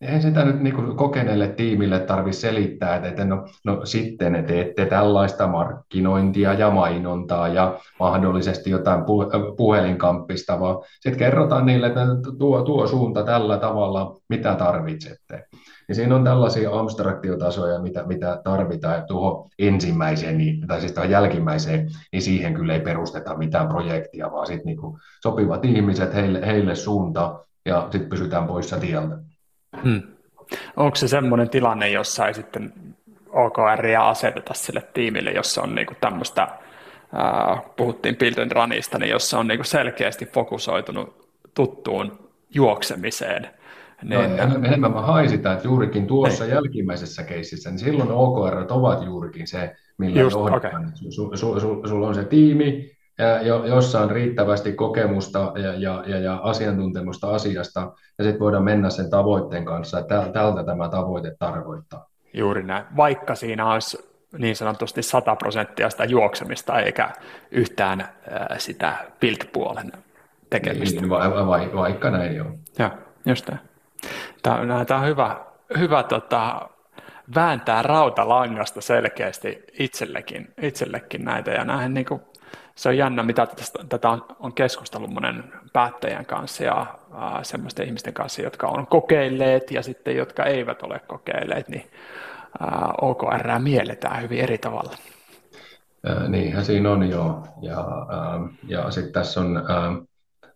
[0.00, 5.46] eihän sitä nyt niin kokeneelle tiimille tarvitse selittää, että, no, no sitten te teette tällaista
[5.46, 9.04] markkinointia ja mainontaa ja mahdollisesti jotain
[9.56, 12.00] puhelinkamppista, vaan sitten kerrotaan niille, että
[12.38, 15.44] tuo, tuo suunta tällä tavalla, mitä tarvitsette.
[15.88, 21.10] Ja siinä on tällaisia abstraktiotasoja, mitä, mitä tarvitaan, ja tuohon ensimmäiseen, niin, tai siis tuohon
[21.10, 26.74] jälkimmäiseen, niin siihen kyllä ei perusteta mitään projektia, vaan sitten niin sopivat ihmiset, heille, heille
[26.74, 29.29] suunta, ja sitten pysytään poissa tieltä.
[29.84, 30.02] Hmm.
[30.76, 32.72] Onko se semmoinen tilanne, jossa ei sitten
[33.28, 36.48] OKRia aseteta sille tiimille, jossa on niinku tämmöistä,
[37.76, 43.50] puhuttiin Build and Runista, niin jossa on niinku selkeästi fokusoitunut tuttuun juoksemiseen.
[44.02, 46.50] Niin, no, enemmän mä hain sitä, että juurikin tuossa ei.
[46.50, 50.82] jälkimmäisessä keississä, niin silloin OKR ovat juurikin se, millä Just, johdetaan.
[50.82, 51.10] Okay.
[51.10, 52.90] Sulla su, su, su, on se tiimi,
[53.64, 59.10] jossa on riittävästi kokemusta ja, ja, ja, ja asiantuntemusta asiasta, ja sitten voidaan mennä sen
[59.10, 62.06] tavoitteen kanssa, että tältä tämä tavoite tarkoittaa.
[62.34, 67.10] Juuri näin, vaikka siinä olisi niin sanotusti 100 prosenttia sitä juoksemista, eikä
[67.50, 68.08] yhtään
[68.58, 69.92] sitä build-puolen
[70.50, 71.00] tekemistä.
[71.00, 72.48] Niin, va- va- vaikka näin, joo.
[72.78, 72.90] Joo,
[73.26, 73.60] just näin.
[74.42, 75.40] Tämä, tämä on hyvä,
[75.78, 76.68] hyvä tota,
[77.34, 82.20] vääntää rautalangasta selkeästi itsellekin, itsellekin näitä, ja näin niin kuin
[82.80, 84.08] se on jännä, mitä tästä, tätä
[84.40, 90.16] on, keskustellut monen päättäjän kanssa ja ää, semmoisten ihmisten kanssa, jotka on kokeilleet ja sitten
[90.16, 91.90] jotka eivät ole kokeilleet, niin
[92.60, 94.92] ää, OKR mielletään hyvin eri tavalla.
[96.06, 97.42] Ää, niinhän siinä on jo.
[97.62, 99.92] Ja, ää, ja sitten tässä on, ää,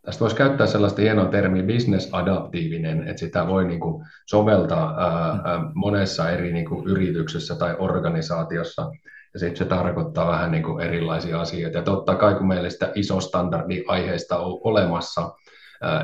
[0.02, 6.30] tästä voisi käyttää sellaista hienoa termiä business-adaptiivinen, että sitä voi niin kuin soveltaa ää, monessa
[6.30, 8.90] eri niin kuin yrityksessä tai organisaatiossa
[9.34, 11.78] ja sitten se tarkoittaa vähän niin kuin erilaisia asioita.
[11.78, 15.32] Ja totta kai, kun meillä sitä iso standardi aiheesta on olemassa,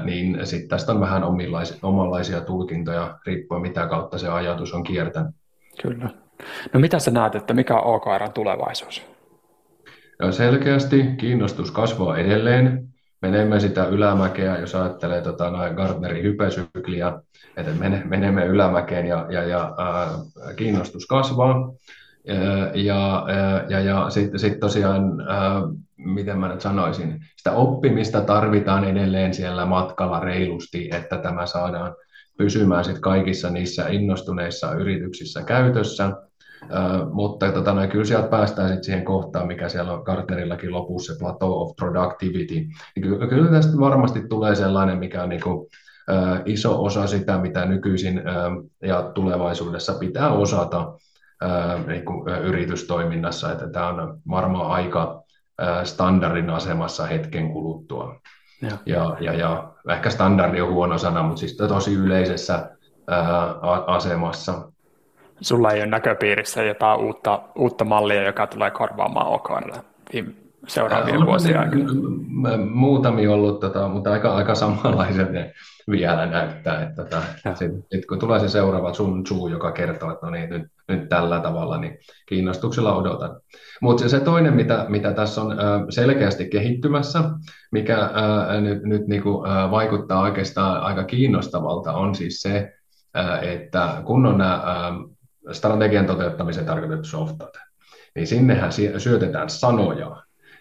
[0.05, 1.23] niin sitten tästä on vähän
[1.83, 5.31] omanlaisia tulkintoja, riippuen mitä kautta se ajatus on kiertänyt.
[5.83, 6.11] Kyllä.
[6.73, 9.03] No mitä sä näet, että mikä on OKRn tulevaisuus?
[10.19, 12.87] Ja selkeästi kiinnostus kasvaa edelleen.
[13.23, 17.13] Menemme sitä ylämäkeä, jos ajattelee tota, noin Gartnerin hypesykliä,
[17.57, 17.73] että
[18.05, 20.09] menemme ylämäkeen ja, ja, ja ää,
[20.57, 21.73] kiinnostus kasvaa.
[22.75, 23.27] Ja,
[23.69, 25.03] ja, ja sitten sit tosiaan,
[25.97, 31.95] miten mä nyt sanoisin, sitä oppimista tarvitaan edelleen siellä matkalla reilusti, että tämä saadaan
[32.39, 36.13] pysymään sit kaikissa niissä innostuneissa yrityksissä käytössä.
[37.13, 41.19] mutta tota, no, kyllä sieltä päästään sit siihen kohtaan, mikä siellä on Carterillakin lopussa, se
[41.19, 42.55] plateau of productivity.
[42.55, 45.67] Niin kyllä, kyllä tästä varmasti tulee sellainen, mikä on niin kuin,
[46.45, 48.23] iso osa sitä, mitä nykyisin
[48.83, 50.93] ja tulevaisuudessa pitää osata
[51.87, 55.23] niin kuin yritystoiminnassa, että tämä on varmaan aika
[55.85, 58.21] standardin asemassa hetken kuluttua.
[58.63, 62.71] Ja, ja, ja, ja ehkä standardi on huono sana, mutta siis tosi yleisessä
[63.09, 63.55] ää,
[63.87, 64.73] asemassa.
[65.41, 69.73] Sulla ei ole näköpiirissä jotain uutta, uutta mallia, joka tulee korvaamaan OKR
[70.67, 71.85] seuraavien vuosien aikana?
[72.71, 75.53] Muutamia ollut, tota, mutta aika, aika samanlaiset ne
[75.91, 76.83] vielä näyttää.
[76.83, 77.23] Että tota,
[77.55, 81.41] sit, kun tulee se seuraava Sun Tzu, joka kertoo, että no niin, nyt, nyt tällä
[81.41, 83.41] tavalla, niin kiinnostuksella odotan.
[83.83, 85.57] Mutta se toinen, mitä, mitä tässä on
[85.89, 87.23] selkeästi kehittymässä,
[87.73, 88.11] mikä
[88.61, 92.73] nyt, nyt niin kuin, vaikuttaa oikeastaan aika kiinnostavalta, on siis se,
[93.43, 94.93] että kun on nämä
[95.53, 97.51] strategian toteuttamisen tarkoitetut softat,
[98.15, 100.17] niin sinnehän syötetään sanoja,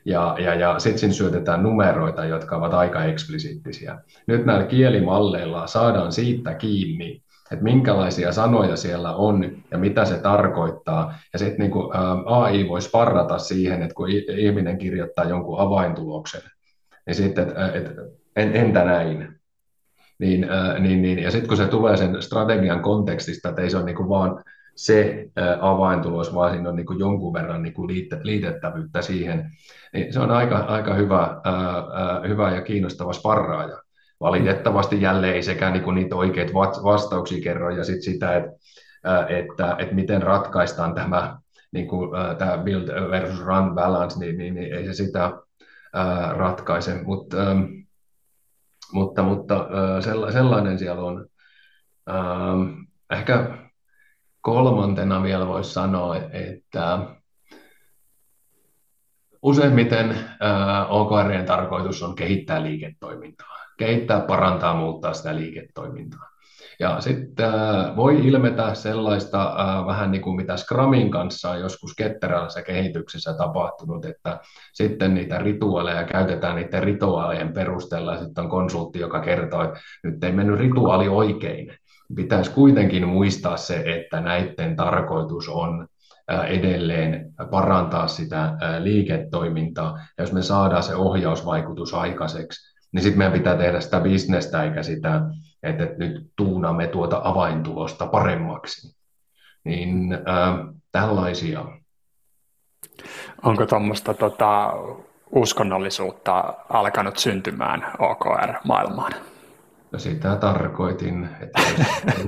[0.09, 3.97] ja, ja, ja sitten siinä syötetään numeroita, jotka ovat aika eksplisiittisiä.
[4.27, 11.15] Nyt näillä kielimalleilla saadaan siitä kiinni, että minkälaisia sanoja siellä on ja mitä se tarkoittaa.
[11.33, 11.73] Ja sitten niin
[12.25, 16.41] AI voisi parrata siihen, että kun ihminen kirjoittaa jonkun avaintuloksen,
[17.05, 17.91] niin sitten, että et,
[18.35, 19.39] en, entä näin?
[20.19, 20.47] Niin,
[20.79, 24.09] niin, niin, ja sitten kun se tulee sen strategian kontekstista, että ei se ole niin
[24.09, 24.43] vaan
[24.79, 25.29] se
[25.61, 27.87] avaintulos, vaan siinä on niin kuin jonkun verran niin kuin
[28.23, 29.51] liitettävyyttä siihen,
[29.93, 33.77] niin se on aika, aika hyvä, ää, hyvä ja kiinnostava sparraaja.
[34.19, 36.53] Valitettavasti jälleen ei sekään niin kuin niitä oikeita
[36.83, 38.51] vastauksia kerro, ja sitten sitä, että,
[39.27, 41.37] että, että miten ratkaistaan tämä,
[41.71, 45.31] niin kuin, tämä build versus run balance, niin, niin, niin ei se sitä
[45.93, 47.55] ää, ratkaise, Mut, ää,
[48.93, 49.67] mutta, mutta
[50.31, 51.27] sellainen siellä on.
[52.07, 52.55] Ää,
[53.11, 53.68] ehkä
[54.41, 56.99] kolmantena vielä voisi sanoa, että
[59.41, 60.19] useimmiten
[60.89, 66.29] OKRien tarkoitus on kehittää liiketoimintaa, kehittää, parantaa, muuttaa sitä liiketoimintaa.
[66.79, 67.51] Ja sitten
[67.95, 74.39] voi ilmetä sellaista vähän niin kuin mitä Scrumin kanssa on joskus ketterässä kehityksessä tapahtunut, että
[74.73, 80.31] sitten niitä rituaaleja käytetään niiden rituaalien perusteella, sitten on konsultti, joka kertoo, että nyt ei
[80.31, 81.77] mennyt rituaali oikein,
[82.15, 85.87] pitäisi kuitenkin muistaa se, että näiden tarkoitus on
[86.47, 89.99] edelleen parantaa sitä liiketoimintaa.
[90.17, 94.83] Ja jos me saadaan se ohjausvaikutus aikaiseksi, niin sitten meidän pitää tehdä sitä bisnestä eikä
[94.83, 95.21] sitä,
[95.63, 98.97] että nyt tuunamme tuota avaintulosta paremmaksi.
[99.63, 101.65] Niin äh, tällaisia.
[103.43, 104.73] Onko tuommoista tota,
[105.31, 109.28] uskonnollisuutta alkanut syntymään OKR-maailmaan?
[109.91, 111.61] No sitä tarkoitin, että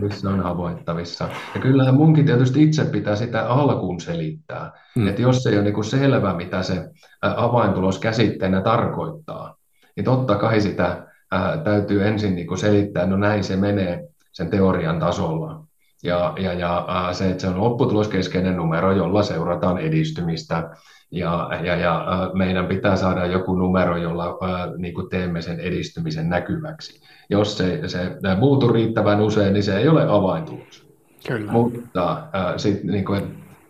[0.10, 1.30] se on havoittavissa.
[1.56, 4.72] Ja kyllähän munkin tietysti itse pitää sitä alkuun selittää.
[4.96, 5.08] Mm.
[5.08, 6.90] Että jos ei ole niin kuin selvä, mitä se
[7.22, 9.56] avaintulos käsitteenä tarkoittaa,
[9.96, 14.50] niin totta kai sitä ää, täytyy ensin niin kuin selittää, no näin se menee sen
[14.50, 15.64] teorian tasolla.
[16.04, 20.70] Ja, ja, ja se, että se on lopputuloskeskeinen numero, jolla seurataan edistymistä.
[21.12, 24.38] Ja, ja, ja meidän pitää saada joku numero, jolla
[24.78, 29.88] niin kuin teemme sen edistymisen näkyväksi jos se, se muutu riittävän usein, niin se ei
[29.88, 30.88] ole avaintulos.
[31.28, 31.52] Kyllä.
[31.52, 33.22] Mutta äh, sit, niin kuin,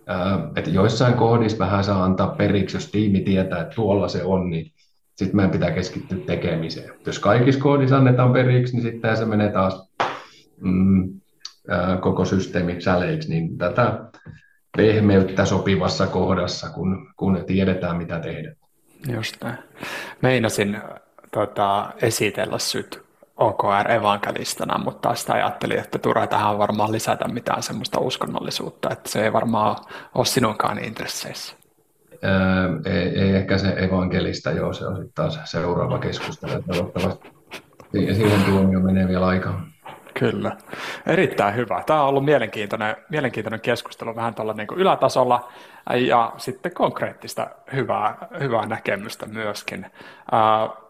[0.10, 4.50] äh, että joissain kohdissa vähän saa antaa periksi, jos tiimi tietää, että tuolla se on,
[4.50, 4.72] niin
[5.16, 6.94] sitten meidän pitää keskittyä tekemiseen.
[7.06, 9.92] Jos kaikissa kohdissa annetaan periksi, niin sitten se menee taas
[10.62, 11.21] mm,
[12.02, 14.00] koko systeemi säleiksi, niin tätä
[14.78, 18.56] pehmeyttä sopivassa kohdassa, kun, kun tiedetään, mitä tehdä.
[19.14, 19.58] Just näin.
[20.22, 20.78] Meinasin
[21.32, 23.04] tota, esitellä syt
[23.38, 29.34] OKR-evankelistana, mutta sitten ajattelin, että turha tähän varmaan lisätä mitään semmoista uskonnollisuutta, että se ei
[29.34, 29.76] varmaan
[30.16, 31.56] ole sinunkaan intresseissä.
[32.24, 36.64] Öö, ei, ei ehkä se evankelista, joo, se on sitten taas seuraava keskustelu.
[36.64, 37.30] Toivottavasti
[37.92, 39.71] siihen tuomio menee vielä aikaa.
[40.14, 40.57] Kyllä.
[41.07, 41.84] Erittäin hyvä.
[41.86, 45.51] Tämä on ollut mielenkiintoinen, mielenkiintoinen keskustelu vähän tuolla niin ylätasolla
[46.07, 49.86] ja sitten konkreettista hyvää, hyvää näkemystä myöskin.
[50.34, 50.82] Uh,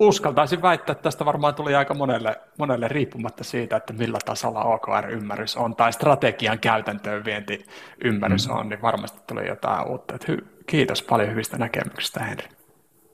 [0.00, 5.56] uskaltaisin väittää, että tästä varmaan tuli aika monelle, monelle riippumatta siitä, että millä tasolla OKR-ymmärrys
[5.56, 7.64] on tai strategian käytäntöön vienti
[8.04, 8.54] ymmärrys mm.
[8.54, 10.14] on, niin varmasti tuli jotain uutta.
[10.14, 12.48] hy- kiitos paljon hyvistä näkemyksistä, Henri.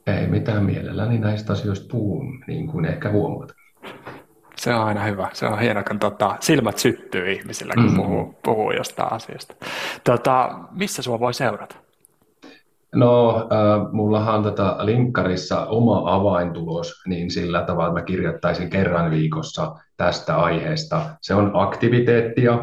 [0.07, 3.56] Ei mitään mielelläni näistä asioista puhun, niin kuin ehkä huomaat.
[4.57, 5.29] Se on aina hyvä.
[5.33, 7.97] Se on hienoa, kun tota, silmät syttyy ihmisillä, kun mm-hmm.
[7.97, 9.55] puhuu, puhuu jostain asiasta.
[10.03, 11.75] Tota, missä sua voi seurata?
[12.95, 19.75] No, äh, mullahan on tätä linkkarissa oma avaintulos, niin sillä tavalla mä kirjoittaisin kerran viikossa
[19.97, 21.01] tästä aiheesta.
[21.21, 22.59] Se on aktiviteettia,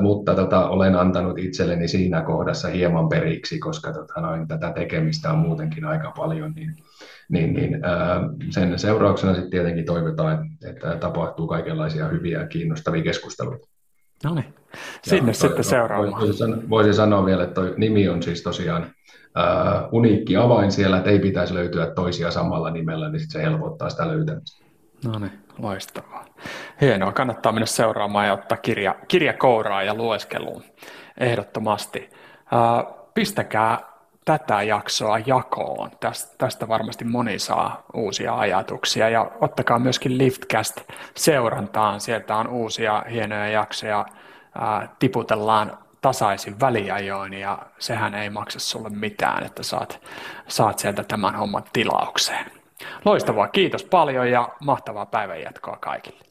[0.00, 5.38] mutta tota, olen antanut itselleni siinä kohdassa hieman periksi, koska tota, noin, tätä tekemistä on
[5.38, 6.76] muutenkin aika paljon, niin,
[7.28, 7.80] niin, niin
[8.50, 13.68] sen seurauksena sitten tietenkin toivotaan, että tapahtuu kaikenlaisia hyviä ja kiinnostavia keskusteluita.
[14.24, 14.54] No niin,
[15.02, 16.20] sinne ja sitten toi, seuraamaan.
[16.20, 20.98] Voisin sanoa, voisin sanoa vielä, että toi nimi on siis tosiaan uh, uniikki avain siellä,
[20.98, 24.64] että ei pitäisi löytyä toisia samalla nimellä, niin sit se helpottaa sitä löytämistä.
[25.04, 26.24] No niin, loistavaa.
[26.80, 30.64] Hienoa, kannattaa mennä seuraamaan ja ottaa kirja, kirja kouraa ja lueskeluun
[31.18, 32.10] ehdottomasti.
[33.14, 33.78] Pistäkää
[34.24, 35.90] tätä jaksoa jakoon.
[36.38, 40.80] Tästä, varmasti moni saa uusia ajatuksia ja ottakaa myöskin Liftcast
[41.14, 42.00] seurantaan.
[42.00, 44.06] Sieltä on uusia hienoja jaksoja.
[44.98, 50.00] Tiputellaan tasaisin väliajoin ja sehän ei maksa sulle mitään, että saat,
[50.48, 52.59] saat sieltä tämän homman tilaukseen.
[53.04, 56.29] Loistavaa, kiitos paljon ja mahtavaa päivänjatkoa kaikille.